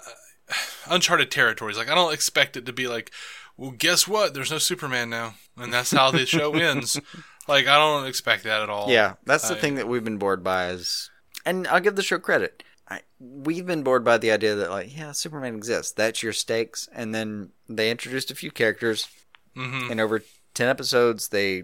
uncharted 0.90 1.32
territories. 1.32 1.78
Like 1.78 1.90
I 1.90 1.96
don't 1.96 2.14
expect 2.14 2.58
it 2.58 2.66
to 2.66 2.74
be 2.74 2.88
like, 2.88 3.12
well, 3.58 3.72
guess 3.72 4.08
what? 4.08 4.34
There's 4.34 4.52
no 4.52 4.58
Superman 4.58 5.10
now, 5.10 5.36
and 5.58 5.72
that's 5.74 5.92
how 5.92 6.12
the 6.12 6.26
show 6.26 6.54
ends. 6.56 7.00
Like 7.48 7.68
I 7.68 7.78
don't 7.78 8.08
expect 8.08 8.44
that 8.44 8.62
at 8.62 8.70
all. 8.70 8.90
Yeah, 8.90 9.14
that's 9.26 9.48
the 9.50 9.56
I- 9.56 9.60
thing 9.60 9.76
that 9.76 9.88
we've 9.88 10.04
been 10.04 10.18
bored 10.18 10.44
by 10.44 10.70
is, 10.70 11.10
and 11.46 11.68
I'll 11.68 11.80
give 11.80 11.96
the 11.96 12.04
show 12.04 12.20
credit. 12.20 12.64
I, 12.90 13.02
we've 13.20 13.66
been 13.66 13.84
bored 13.84 14.04
by 14.04 14.18
the 14.18 14.32
idea 14.32 14.56
that 14.56 14.70
like, 14.70 14.96
yeah, 14.96 15.14
Superman 15.14 15.56
exists. 15.56 15.94
That's 15.94 16.22
your 16.22 16.34
stakes, 16.34 16.90
and 16.94 17.14
then 17.16 17.50
they 17.70 17.90
introduced 17.92 18.30
a 18.32 18.36
few 18.36 18.52
characters, 18.52 19.08
Mhm. 19.56 19.90
and 19.92 20.02
over 20.02 20.22
ten 20.54 20.68
episodes, 20.68 21.30
they 21.30 21.64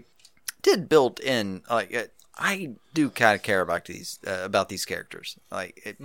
did 0.62 0.88
build 0.88 1.20
in 1.20 1.62
like. 1.68 2.12
I 2.38 2.70
do 2.94 3.10
kind 3.10 3.34
of 3.36 3.42
care 3.42 3.60
about 3.60 3.84
these 3.84 4.18
uh, 4.26 4.40
about 4.42 4.68
these 4.68 4.84
characters. 4.84 5.36
Like 5.50 5.80
it, 5.84 5.98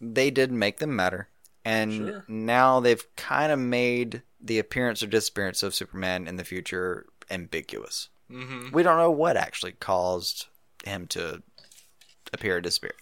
they 0.00 0.30
did 0.30 0.52
make 0.52 0.78
them 0.78 0.94
matter, 0.94 1.28
and 1.64 1.92
Sure. 1.92 2.24
now 2.28 2.80
they've 2.80 3.04
kind 3.16 3.50
of 3.52 3.58
made 3.58 4.22
the 4.40 4.58
appearance 4.58 5.02
or 5.02 5.06
disappearance 5.06 5.62
of 5.62 5.74
Superman 5.74 6.26
in 6.28 6.36
the 6.36 6.44
future 6.44 7.06
ambiguous. 7.30 8.08
hmm 8.28 8.70
We 8.72 8.82
don't 8.82 8.98
know 8.98 9.10
what 9.10 9.36
actually 9.36 9.72
caused 9.72 10.46
him 10.84 11.06
to 11.08 11.42
appear 12.32 12.56
or 12.56 12.60
disappear. 12.60 12.92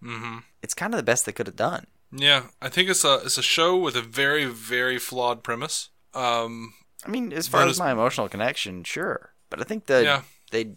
hmm 0.00 0.38
It's 0.62 0.74
kind 0.74 0.92
of 0.94 0.98
the 0.98 1.02
best 1.04 1.24
they 1.26 1.32
could 1.32 1.46
have 1.46 1.56
done. 1.56 1.86
Yeah, 2.12 2.44
I 2.62 2.68
think 2.68 2.88
it's 2.88 3.04
a 3.04 3.14
it's 3.24 3.38
a 3.38 3.42
show 3.42 3.76
with 3.76 3.96
a 3.96 4.02
very 4.02 4.44
very 4.44 4.98
flawed 4.98 5.42
premise. 5.42 5.88
Um, 6.14 6.74
I 7.04 7.08
mean, 7.08 7.32
as 7.32 7.48
far 7.48 7.66
as 7.66 7.78
my 7.78 7.90
emotional 7.92 8.28
connection, 8.28 8.84
sure, 8.84 9.32
but 9.50 9.60
I 9.60 9.64
think 9.64 9.86
that 9.86 10.04
Yeah. 10.04 10.22
they, 10.52 10.76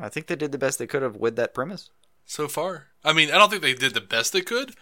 I, 0.00 0.06
I 0.06 0.08
think 0.08 0.26
they 0.26 0.36
did 0.36 0.52
the 0.52 0.58
best 0.58 0.78
they 0.78 0.86
could 0.86 1.02
have 1.02 1.16
with 1.16 1.36
that 1.36 1.54
premise. 1.54 1.90
so 2.26 2.48
far. 2.48 2.86
I 3.04 3.12
mean, 3.12 3.30
I 3.30 3.38
don't 3.38 3.50
think 3.50 3.62
they 3.62 3.74
did 3.74 3.94
the 3.94 4.00
best 4.00 4.32
they 4.32 4.42
could. 4.42 4.74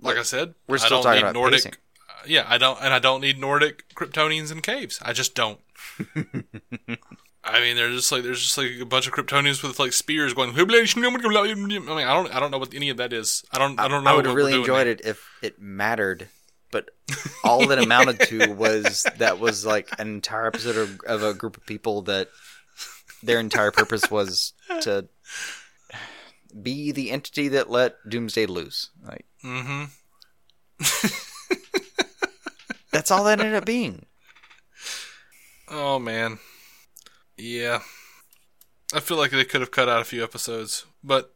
Like 0.00 0.16
I 0.16 0.22
said, 0.22 0.54
We're 0.66 0.76
I 0.76 0.78
still 0.78 0.98
don't 0.98 1.04
talking 1.04 1.16
need 1.16 1.22
about 1.22 1.34
Nordic. 1.34 1.58
pacing. 1.64 1.72
uh, 2.08 2.22
yeah, 2.26 2.44
I 2.48 2.58
don't, 2.58 2.78
and 2.82 2.92
I 2.94 2.98
don't 2.98 3.20
need 3.20 3.38
Nordic 3.38 3.88
Kryptonians 3.94 4.50
in 4.50 4.60
caves. 4.62 4.98
I 5.02 5.12
just 5.12 5.34
don't. 5.34 5.60
I 7.42 7.60
mean, 7.60 7.76
there's 7.76 7.96
just 7.96 8.12
like 8.12 8.22
there's 8.22 8.42
just 8.42 8.58
like 8.58 8.72
a 8.80 8.84
bunch 8.84 9.06
of 9.06 9.12
Kryptonians 9.14 9.62
with 9.62 9.78
like 9.78 9.92
spears 9.92 10.34
going. 10.34 10.50
I 10.50 10.64
mean, 10.64 11.80
I 11.88 12.12
don't, 12.14 12.34
I 12.34 12.40
don't 12.40 12.50
know 12.50 12.58
what 12.58 12.74
any 12.74 12.90
of 12.90 12.98
that 12.98 13.12
is. 13.12 13.44
I 13.52 13.58
don't, 13.58 13.78
I 13.80 13.88
don't 13.88 14.04
know. 14.04 14.10
I 14.10 14.16
would 14.16 14.26
have 14.26 14.34
really 14.34 14.54
enjoyed 14.54 14.86
there. 14.86 14.92
it 14.92 15.00
if 15.04 15.26
it 15.42 15.60
mattered, 15.60 16.28
but 16.70 16.90
all 17.44 17.66
that 17.66 17.78
amounted 17.78 18.20
to 18.28 18.52
was 18.52 19.06
that 19.18 19.38
was 19.38 19.64
like 19.64 19.88
an 19.98 20.08
entire 20.08 20.46
episode 20.46 20.76
of, 20.76 21.00
of 21.06 21.22
a 21.22 21.32
group 21.34 21.56
of 21.56 21.64
people 21.66 22.02
that 22.02 22.28
their 23.22 23.38
entire 23.40 23.70
purpose 23.70 24.10
was 24.10 24.52
to 24.82 25.08
be 26.62 26.92
the 26.92 27.10
entity 27.10 27.48
that 27.48 27.70
let 27.70 27.96
Doomsday 28.08 28.46
loose. 28.46 28.90
Like, 29.06 29.26
Mm-hmm. 29.44 29.84
that's 32.92 33.10
all 33.10 33.24
that 33.24 33.40
ended 33.40 33.54
up 33.54 33.64
being. 33.64 34.04
Oh 35.68 35.98
man, 35.98 36.38
yeah. 37.36 37.80
I 38.92 39.00
feel 39.00 39.16
like 39.16 39.30
they 39.30 39.44
could 39.44 39.60
have 39.60 39.70
cut 39.70 39.88
out 39.88 40.00
a 40.00 40.04
few 40.04 40.22
episodes, 40.24 40.84
but 41.04 41.34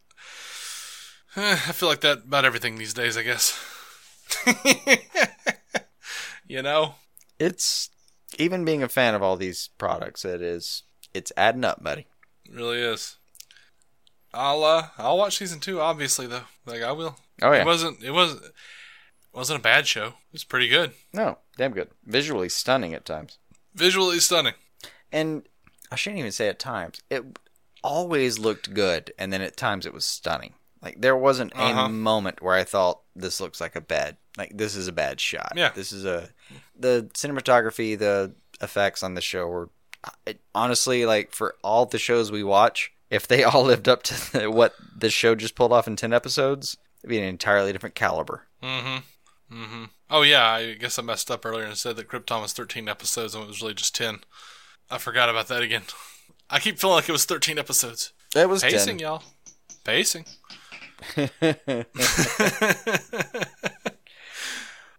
eh, 1.36 1.52
I 1.52 1.72
feel 1.72 1.88
like 1.88 2.00
that 2.00 2.24
about 2.24 2.44
everything 2.44 2.76
these 2.76 2.94
days. 2.94 3.16
I 3.16 3.22
guess. 3.22 3.58
you 6.48 6.62
know. 6.62 6.96
It's 7.38 7.90
even 8.38 8.64
being 8.64 8.82
a 8.82 8.88
fan 8.88 9.14
of 9.14 9.22
all 9.22 9.36
these 9.36 9.68
products. 9.78 10.24
It 10.24 10.42
is. 10.42 10.82
It's 11.14 11.32
adding 11.36 11.64
up, 11.64 11.82
buddy. 11.82 12.06
It 12.44 12.54
really 12.54 12.80
is. 12.80 13.16
I'll 14.32 14.64
uh, 14.64 14.88
I'll 14.98 15.16
watch 15.18 15.38
season 15.38 15.60
two. 15.60 15.80
Obviously, 15.80 16.26
though, 16.26 16.42
like 16.66 16.82
I 16.82 16.92
will. 16.92 17.16
Oh 17.40 17.52
yeah. 17.52 17.60
It 17.62 17.66
wasn't. 17.66 18.02
It 18.02 18.10
wasn't. 18.10 18.42
It 18.44 18.52
wasn't 19.36 19.60
a 19.60 19.62
bad 19.62 19.86
show. 19.86 20.06
It 20.08 20.32
was 20.32 20.44
pretty 20.44 20.68
good. 20.68 20.92
No, 21.12 21.38
damn 21.56 21.72
good. 21.72 21.88
Visually 22.04 22.48
stunning 22.48 22.94
at 22.94 23.04
times. 23.04 23.38
Visually 23.74 24.18
stunning. 24.20 24.54
And 25.12 25.44
I 25.90 25.96
shouldn't 25.96 26.18
even 26.20 26.32
say 26.32 26.48
at 26.48 26.58
times. 26.58 27.00
It 27.10 27.24
always 27.82 28.38
looked 28.38 28.74
good, 28.74 29.12
and 29.18 29.32
then 29.32 29.40
at 29.40 29.56
times 29.56 29.86
it 29.86 29.94
was 29.94 30.04
stunning. 30.04 30.54
Like 30.82 31.00
there 31.00 31.16
wasn't 31.16 31.52
Uh-huh. 31.54 31.82
a 31.86 31.88
moment 31.88 32.42
where 32.42 32.54
I 32.56 32.64
thought 32.64 33.00
this 33.14 33.40
looks 33.40 33.60
like 33.60 33.76
a 33.76 33.80
bad, 33.80 34.16
like 34.36 34.56
this 34.56 34.74
is 34.76 34.88
a 34.88 34.92
bad 34.92 35.20
shot. 35.20 35.52
Yeah. 35.54 35.70
This 35.74 35.92
is 35.92 36.04
a 36.04 36.30
the 36.78 37.08
cinematography, 37.14 37.96
the 37.98 38.34
effects 38.60 39.02
on 39.02 39.14
the 39.14 39.20
show 39.20 39.46
were 39.46 39.70
honestly 40.54 41.06
like 41.06 41.32
for 41.32 41.54
all 41.62 41.86
the 41.86 41.98
shows 41.98 42.30
we 42.30 42.44
watch, 42.44 42.92
if 43.10 43.26
they 43.28 43.44
all 43.44 43.64
lived 43.64 43.88
up 43.88 44.02
to 44.04 44.32
the, 44.38 44.50
what 44.50 44.74
the 44.96 45.10
show 45.10 45.34
just 45.34 45.54
pulled 45.54 45.72
off 45.72 45.86
in 45.86 45.96
ten 45.96 46.12
episodes, 46.12 46.76
it'd 47.02 47.10
be 47.10 47.18
an 47.18 47.24
entirely 47.24 47.72
different 47.72 47.94
caliber. 47.94 48.46
Mm-hmm. 48.62 49.54
Mm-hmm. 49.54 49.84
Oh 50.10 50.22
yeah, 50.22 50.46
I 50.48 50.74
guess 50.74 50.98
I 50.98 51.02
messed 51.02 51.30
up 51.30 51.46
earlier 51.46 51.64
and 51.64 51.76
said 51.76 51.96
that 51.96 52.08
Krypton 52.08 52.42
was 52.42 52.52
13 52.52 52.88
episodes 52.88 53.34
and 53.34 53.44
it 53.44 53.48
was 53.48 53.62
really 53.62 53.74
just 53.74 53.94
10. 53.94 54.20
I 54.90 54.98
forgot 54.98 55.28
about 55.28 55.48
that 55.48 55.62
again. 55.62 55.82
I 56.50 56.60
keep 56.60 56.78
feeling 56.78 56.96
like 56.96 57.08
it 57.08 57.12
was 57.12 57.24
13 57.24 57.58
episodes. 57.58 58.12
It 58.34 58.48
was 58.48 58.62
Pacing, 58.62 58.98
10. 58.98 58.98
y'all. 58.98 59.22
Pacing. 59.84 60.26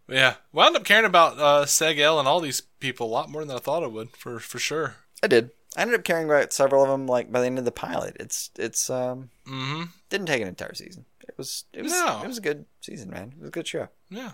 yeah, 0.07 0.35
wound 0.53 0.75
up 0.75 0.83
caring 0.83 1.05
about 1.05 1.37
uh, 1.39 1.65
Seg-El 1.65 2.19
and 2.19 2.27
all 2.27 2.39
these 2.39 2.61
people 2.79 3.07
a 3.07 3.09
lot 3.09 3.29
more 3.29 3.43
than 3.45 3.55
I 3.55 3.59
thought 3.59 3.83
I 3.83 3.87
would, 3.87 4.15
for 4.15 4.39
for 4.39 4.59
sure. 4.59 4.95
I 5.23 5.27
did. 5.27 5.51
I 5.77 5.81
ended 5.81 5.99
up 5.99 6.05
caring 6.05 6.25
about 6.25 6.53
several 6.53 6.83
of 6.83 6.89
them. 6.89 7.05
Like 7.07 7.31
by 7.31 7.41
the 7.41 7.47
end 7.47 7.59
of 7.59 7.65
the 7.65 7.71
pilot, 7.71 8.15
it's 8.19 8.49
it's 8.57 8.89
um 8.89 9.29
Mm-hmm. 9.47 9.83
didn't 10.09 10.27
take 10.27 10.41
an 10.41 10.47
entire 10.47 10.73
season. 10.73 11.05
It 11.27 11.35
was 11.37 11.65
it 11.73 11.81
was 11.83 11.91
No. 11.91 12.21
it 12.23 12.27
was 12.27 12.37
a 12.37 12.41
good 12.41 12.65
season, 12.81 13.09
man. 13.09 13.33
It 13.35 13.39
was 13.39 13.47
a 13.49 13.51
good 13.51 13.67
show. 13.67 13.89
Yeah. 14.09 14.31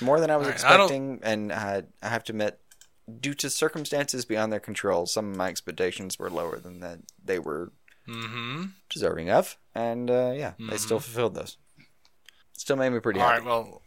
More 0.00 0.18
than 0.20 0.30
I 0.30 0.36
was 0.36 0.46
right, 0.48 0.52
I 0.64 0.74
expecting, 0.74 1.20
and 1.22 1.52
I 1.52 1.84
I 2.02 2.08
have 2.08 2.24
to 2.24 2.32
admit, 2.32 2.58
due 3.20 3.34
to 3.34 3.48
circumstances 3.50 4.24
beyond 4.24 4.52
their 4.52 4.60
control, 4.60 5.06
some 5.06 5.30
of 5.30 5.36
my 5.36 5.48
expectations 5.48 6.18
were 6.18 6.30
lower 6.30 6.58
than 6.58 6.80
that 6.80 6.98
they 7.24 7.38
were 7.38 7.70
Mm-hmm. 8.08 8.64
deserving 8.90 9.30
of, 9.30 9.56
and 9.76 10.10
uh, 10.10 10.32
yeah, 10.34 10.54
they 10.58 10.76
still 10.76 10.98
fulfilled 10.98 11.34
those. 11.36 11.56
Still 12.52 12.74
made 12.74 12.90
me 12.90 12.98
pretty 12.98 13.20
All 13.20 13.28
happy. 13.28 13.38
right. 13.40 13.46
Well, 13.46 13.82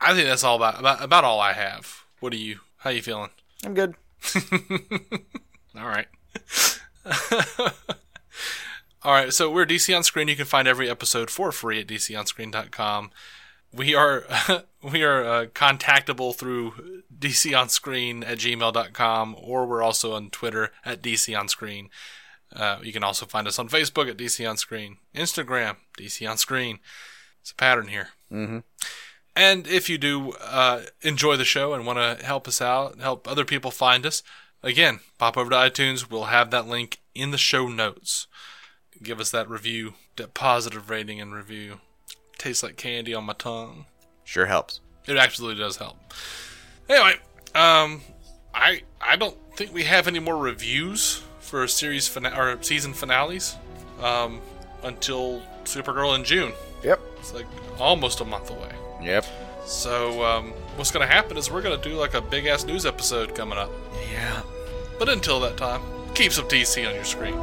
I 0.00 0.14
think 0.14 0.26
that's 0.28 0.44
all 0.44 0.56
about 0.56 0.78
about 0.78 1.02
about 1.02 1.24
all 1.24 1.40
I 1.40 1.52
have. 1.52 2.04
What 2.20 2.32
are 2.32 2.36
you? 2.36 2.60
How 2.78 2.90
you 2.90 3.02
feeling? 3.02 3.30
I'm 3.64 3.74
good. 3.74 3.94
All 5.76 5.86
right. 5.86 6.06
All 9.02 9.12
right, 9.12 9.32
so 9.32 9.50
we're 9.50 9.64
DC 9.64 9.96
on 9.96 10.02
Screen. 10.02 10.28
You 10.28 10.36
can 10.36 10.44
find 10.44 10.66
every 10.66 10.90
episode 10.90 11.30
for 11.30 11.52
free 11.52 11.80
at 11.80 11.86
dconscreen.com. 11.86 13.10
We 13.72 13.94
are 13.94 14.24
we 14.82 15.02
are 15.02 15.24
uh, 15.24 15.46
contactable 15.46 16.34
through 16.34 17.02
dconscreen 17.16 18.24
at 18.26 18.38
gmail.com 18.38 19.36
or 19.38 19.66
we're 19.66 19.82
also 19.82 20.14
on 20.14 20.30
Twitter 20.30 20.70
at 20.84 21.02
DC 21.02 21.38
on 21.38 21.48
Screen. 21.48 21.90
Uh, 22.54 22.78
you 22.82 22.92
can 22.92 23.04
also 23.04 23.26
find 23.26 23.46
us 23.46 23.58
on 23.58 23.68
Facebook 23.68 24.08
at 24.10 24.16
DC 24.16 24.48
on 24.48 24.56
Screen, 24.56 24.96
Instagram, 25.14 25.76
DC 25.98 26.28
on 26.28 26.36
Screen. 26.38 26.78
It's 27.40 27.50
a 27.52 27.54
pattern 27.54 27.88
here. 27.88 28.08
Mhm. 28.32 28.62
And 29.38 29.68
if 29.68 29.88
you 29.88 29.98
do 29.98 30.32
uh, 30.32 30.80
enjoy 31.02 31.36
the 31.36 31.44
show 31.44 31.72
and 31.72 31.86
want 31.86 32.00
to 32.00 32.26
help 32.26 32.48
us 32.48 32.60
out, 32.60 32.98
help 32.98 33.28
other 33.28 33.44
people 33.44 33.70
find 33.70 34.04
us, 34.04 34.24
again, 34.64 34.98
pop 35.16 35.36
over 35.36 35.48
to 35.48 35.54
iTunes. 35.54 36.10
We'll 36.10 36.24
have 36.24 36.50
that 36.50 36.66
link 36.66 36.98
in 37.14 37.30
the 37.30 37.38
show 37.38 37.68
notes. 37.68 38.26
Give 39.00 39.20
us 39.20 39.30
that 39.30 39.48
review, 39.48 39.94
that 40.16 40.34
positive 40.34 40.90
rating 40.90 41.20
and 41.20 41.32
review. 41.32 41.78
Tastes 42.36 42.64
like 42.64 42.76
candy 42.76 43.14
on 43.14 43.26
my 43.26 43.32
tongue. 43.32 43.84
Sure 44.24 44.46
helps. 44.46 44.80
It 45.06 45.16
absolutely 45.16 45.62
does 45.62 45.76
help. 45.76 45.96
Anyway, 46.88 47.14
um, 47.54 48.00
I 48.52 48.82
I 49.00 49.14
don't 49.14 49.36
think 49.54 49.72
we 49.72 49.84
have 49.84 50.08
any 50.08 50.18
more 50.18 50.36
reviews 50.36 51.22
for 51.38 51.68
series 51.68 52.08
fina- 52.08 52.34
or 52.36 52.60
season 52.60 52.92
finales 52.92 53.54
um, 54.02 54.40
until 54.82 55.42
Supergirl 55.62 56.16
in 56.16 56.24
June. 56.24 56.52
Yep. 56.82 57.00
It's 57.20 57.32
like 57.32 57.46
almost 57.78 58.20
a 58.20 58.24
month 58.24 58.50
away. 58.50 58.72
Yep. 59.02 59.24
So 59.64 60.24
um, 60.24 60.52
what's 60.76 60.90
going 60.90 61.06
to 61.06 61.12
happen 61.12 61.36
is 61.36 61.50
we're 61.50 61.62
going 61.62 61.78
to 61.78 61.88
do 61.88 61.96
like 61.96 62.14
a 62.14 62.20
big 62.20 62.46
ass 62.46 62.64
news 62.64 62.86
episode 62.86 63.34
coming 63.34 63.58
up. 63.58 63.70
Yeah. 64.10 64.42
But 64.98 65.08
until 65.08 65.40
that 65.40 65.56
time, 65.56 65.82
keep 66.14 66.32
some 66.32 66.48
DC 66.48 66.88
on 66.88 66.94
your 66.94 67.04
screen. 67.04 67.38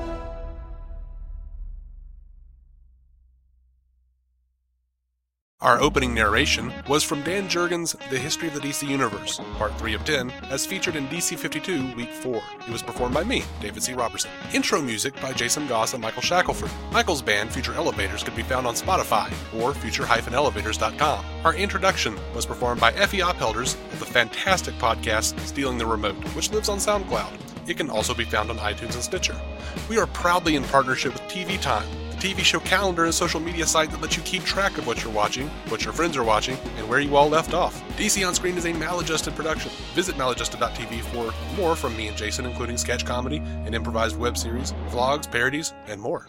Our 5.65 5.81
opening 5.81 6.13
narration 6.13 6.71
was 6.87 7.03
from 7.03 7.23
Dan 7.23 7.49
Jurgens' 7.49 7.97
The 8.11 8.19
History 8.19 8.47
of 8.47 8.53
the 8.53 8.59
DC 8.59 8.87
Universe, 8.87 9.41
Part 9.57 9.75
3 9.79 9.95
of 9.95 10.05
10, 10.05 10.29
as 10.51 10.63
featured 10.63 10.95
in 10.95 11.07
DC 11.07 11.35
52, 11.39 11.95
Week 11.95 12.11
4. 12.11 12.35
It 12.35 12.69
was 12.69 12.83
performed 12.83 13.15
by 13.15 13.23
me, 13.23 13.43
David 13.61 13.81
C. 13.81 13.93
Robertson. 13.93 14.29
Intro 14.53 14.79
music 14.79 15.19
by 15.19 15.33
Jason 15.33 15.65
Goss 15.65 15.95
and 15.95 16.03
Michael 16.03 16.21
Shackelford. 16.21 16.69
Michael's 16.91 17.23
band, 17.23 17.51
Future 17.51 17.73
Elevators, 17.73 18.21
could 18.21 18.35
be 18.35 18.43
found 18.43 18.67
on 18.67 18.75
Spotify 18.75 19.33
or 19.59 19.73
future-elevators.com. 19.73 21.25
Our 21.43 21.55
introduction 21.55 22.15
was 22.35 22.45
performed 22.45 22.79
by 22.79 22.91
Effie 22.91 23.21
Ophelders 23.21 23.73
of 23.73 23.99
the 23.99 24.05
fantastic 24.05 24.75
podcast 24.75 25.39
Stealing 25.47 25.79
the 25.79 25.87
Remote, 25.87 26.23
which 26.35 26.51
lives 26.51 26.69
on 26.69 26.77
SoundCloud. 26.77 27.39
It 27.67 27.77
can 27.77 27.89
also 27.89 28.13
be 28.13 28.23
found 28.23 28.51
on 28.51 28.59
iTunes 28.59 28.93
and 28.93 29.03
Stitcher. 29.03 29.35
We 29.89 29.97
are 29.97 30.05
proudly 30.05 30.57
in 30.57 30.63
partnership 30.65 31.13
with 31.13 31.23
TV 31.23 31.59
Time, 31.59 31.87
TV 32.15 32.39
show 32.39 32.59
calendar 32.59 33.05
and 33.05 33.13
social 33.13 33.39
media 33.39 33.65
site 33.65 33.91
that 33.91 34.01
lets 34.01 34.17
you 34.17 34.23
keep 34.23 34.43
track 34.43 34.77
of 34.77 34.87
what 34.87 35.03
you're 35.03 35.13
watching, 35.13 35.47
what 35.69 35.83
your 35.83 35.93
friends 35.93 36.17
are 36.17 36.23
watching, 36.23 36.57
and 36.77 36.87
where 36.87 36.99
you 36.99 37.15
all 37.15 37.29
left 37.29 37.53
off. 37.53 37.81
DC 37.97 38.27
On 38.27 38.33
Screen 38.33 38.57
is 38.57 38.65
a 38.65 38.73
maladjusted 38.73 39.35
production. 39.35 39.71
Visit 39.93 40.15
maladjusted.tv 40.15 41.01
for 41.01 41.33
more 41.55 41.75
from 41.75 41.95
me 41.95 42.07
and 42.07 42.17
Jason, 42.17 42.45
including 42.45 42.77
sketch 42.77 43.05
comedy, 43.05 43.37
an 43.37 43.73
improvised 43.73 44.17
web 44.17 44.37
series, 44.37 44.73
vlogs, 44.89 45.29
parodies, 45.29 45.73
and 45.87 46.01
more. 46.01 46.27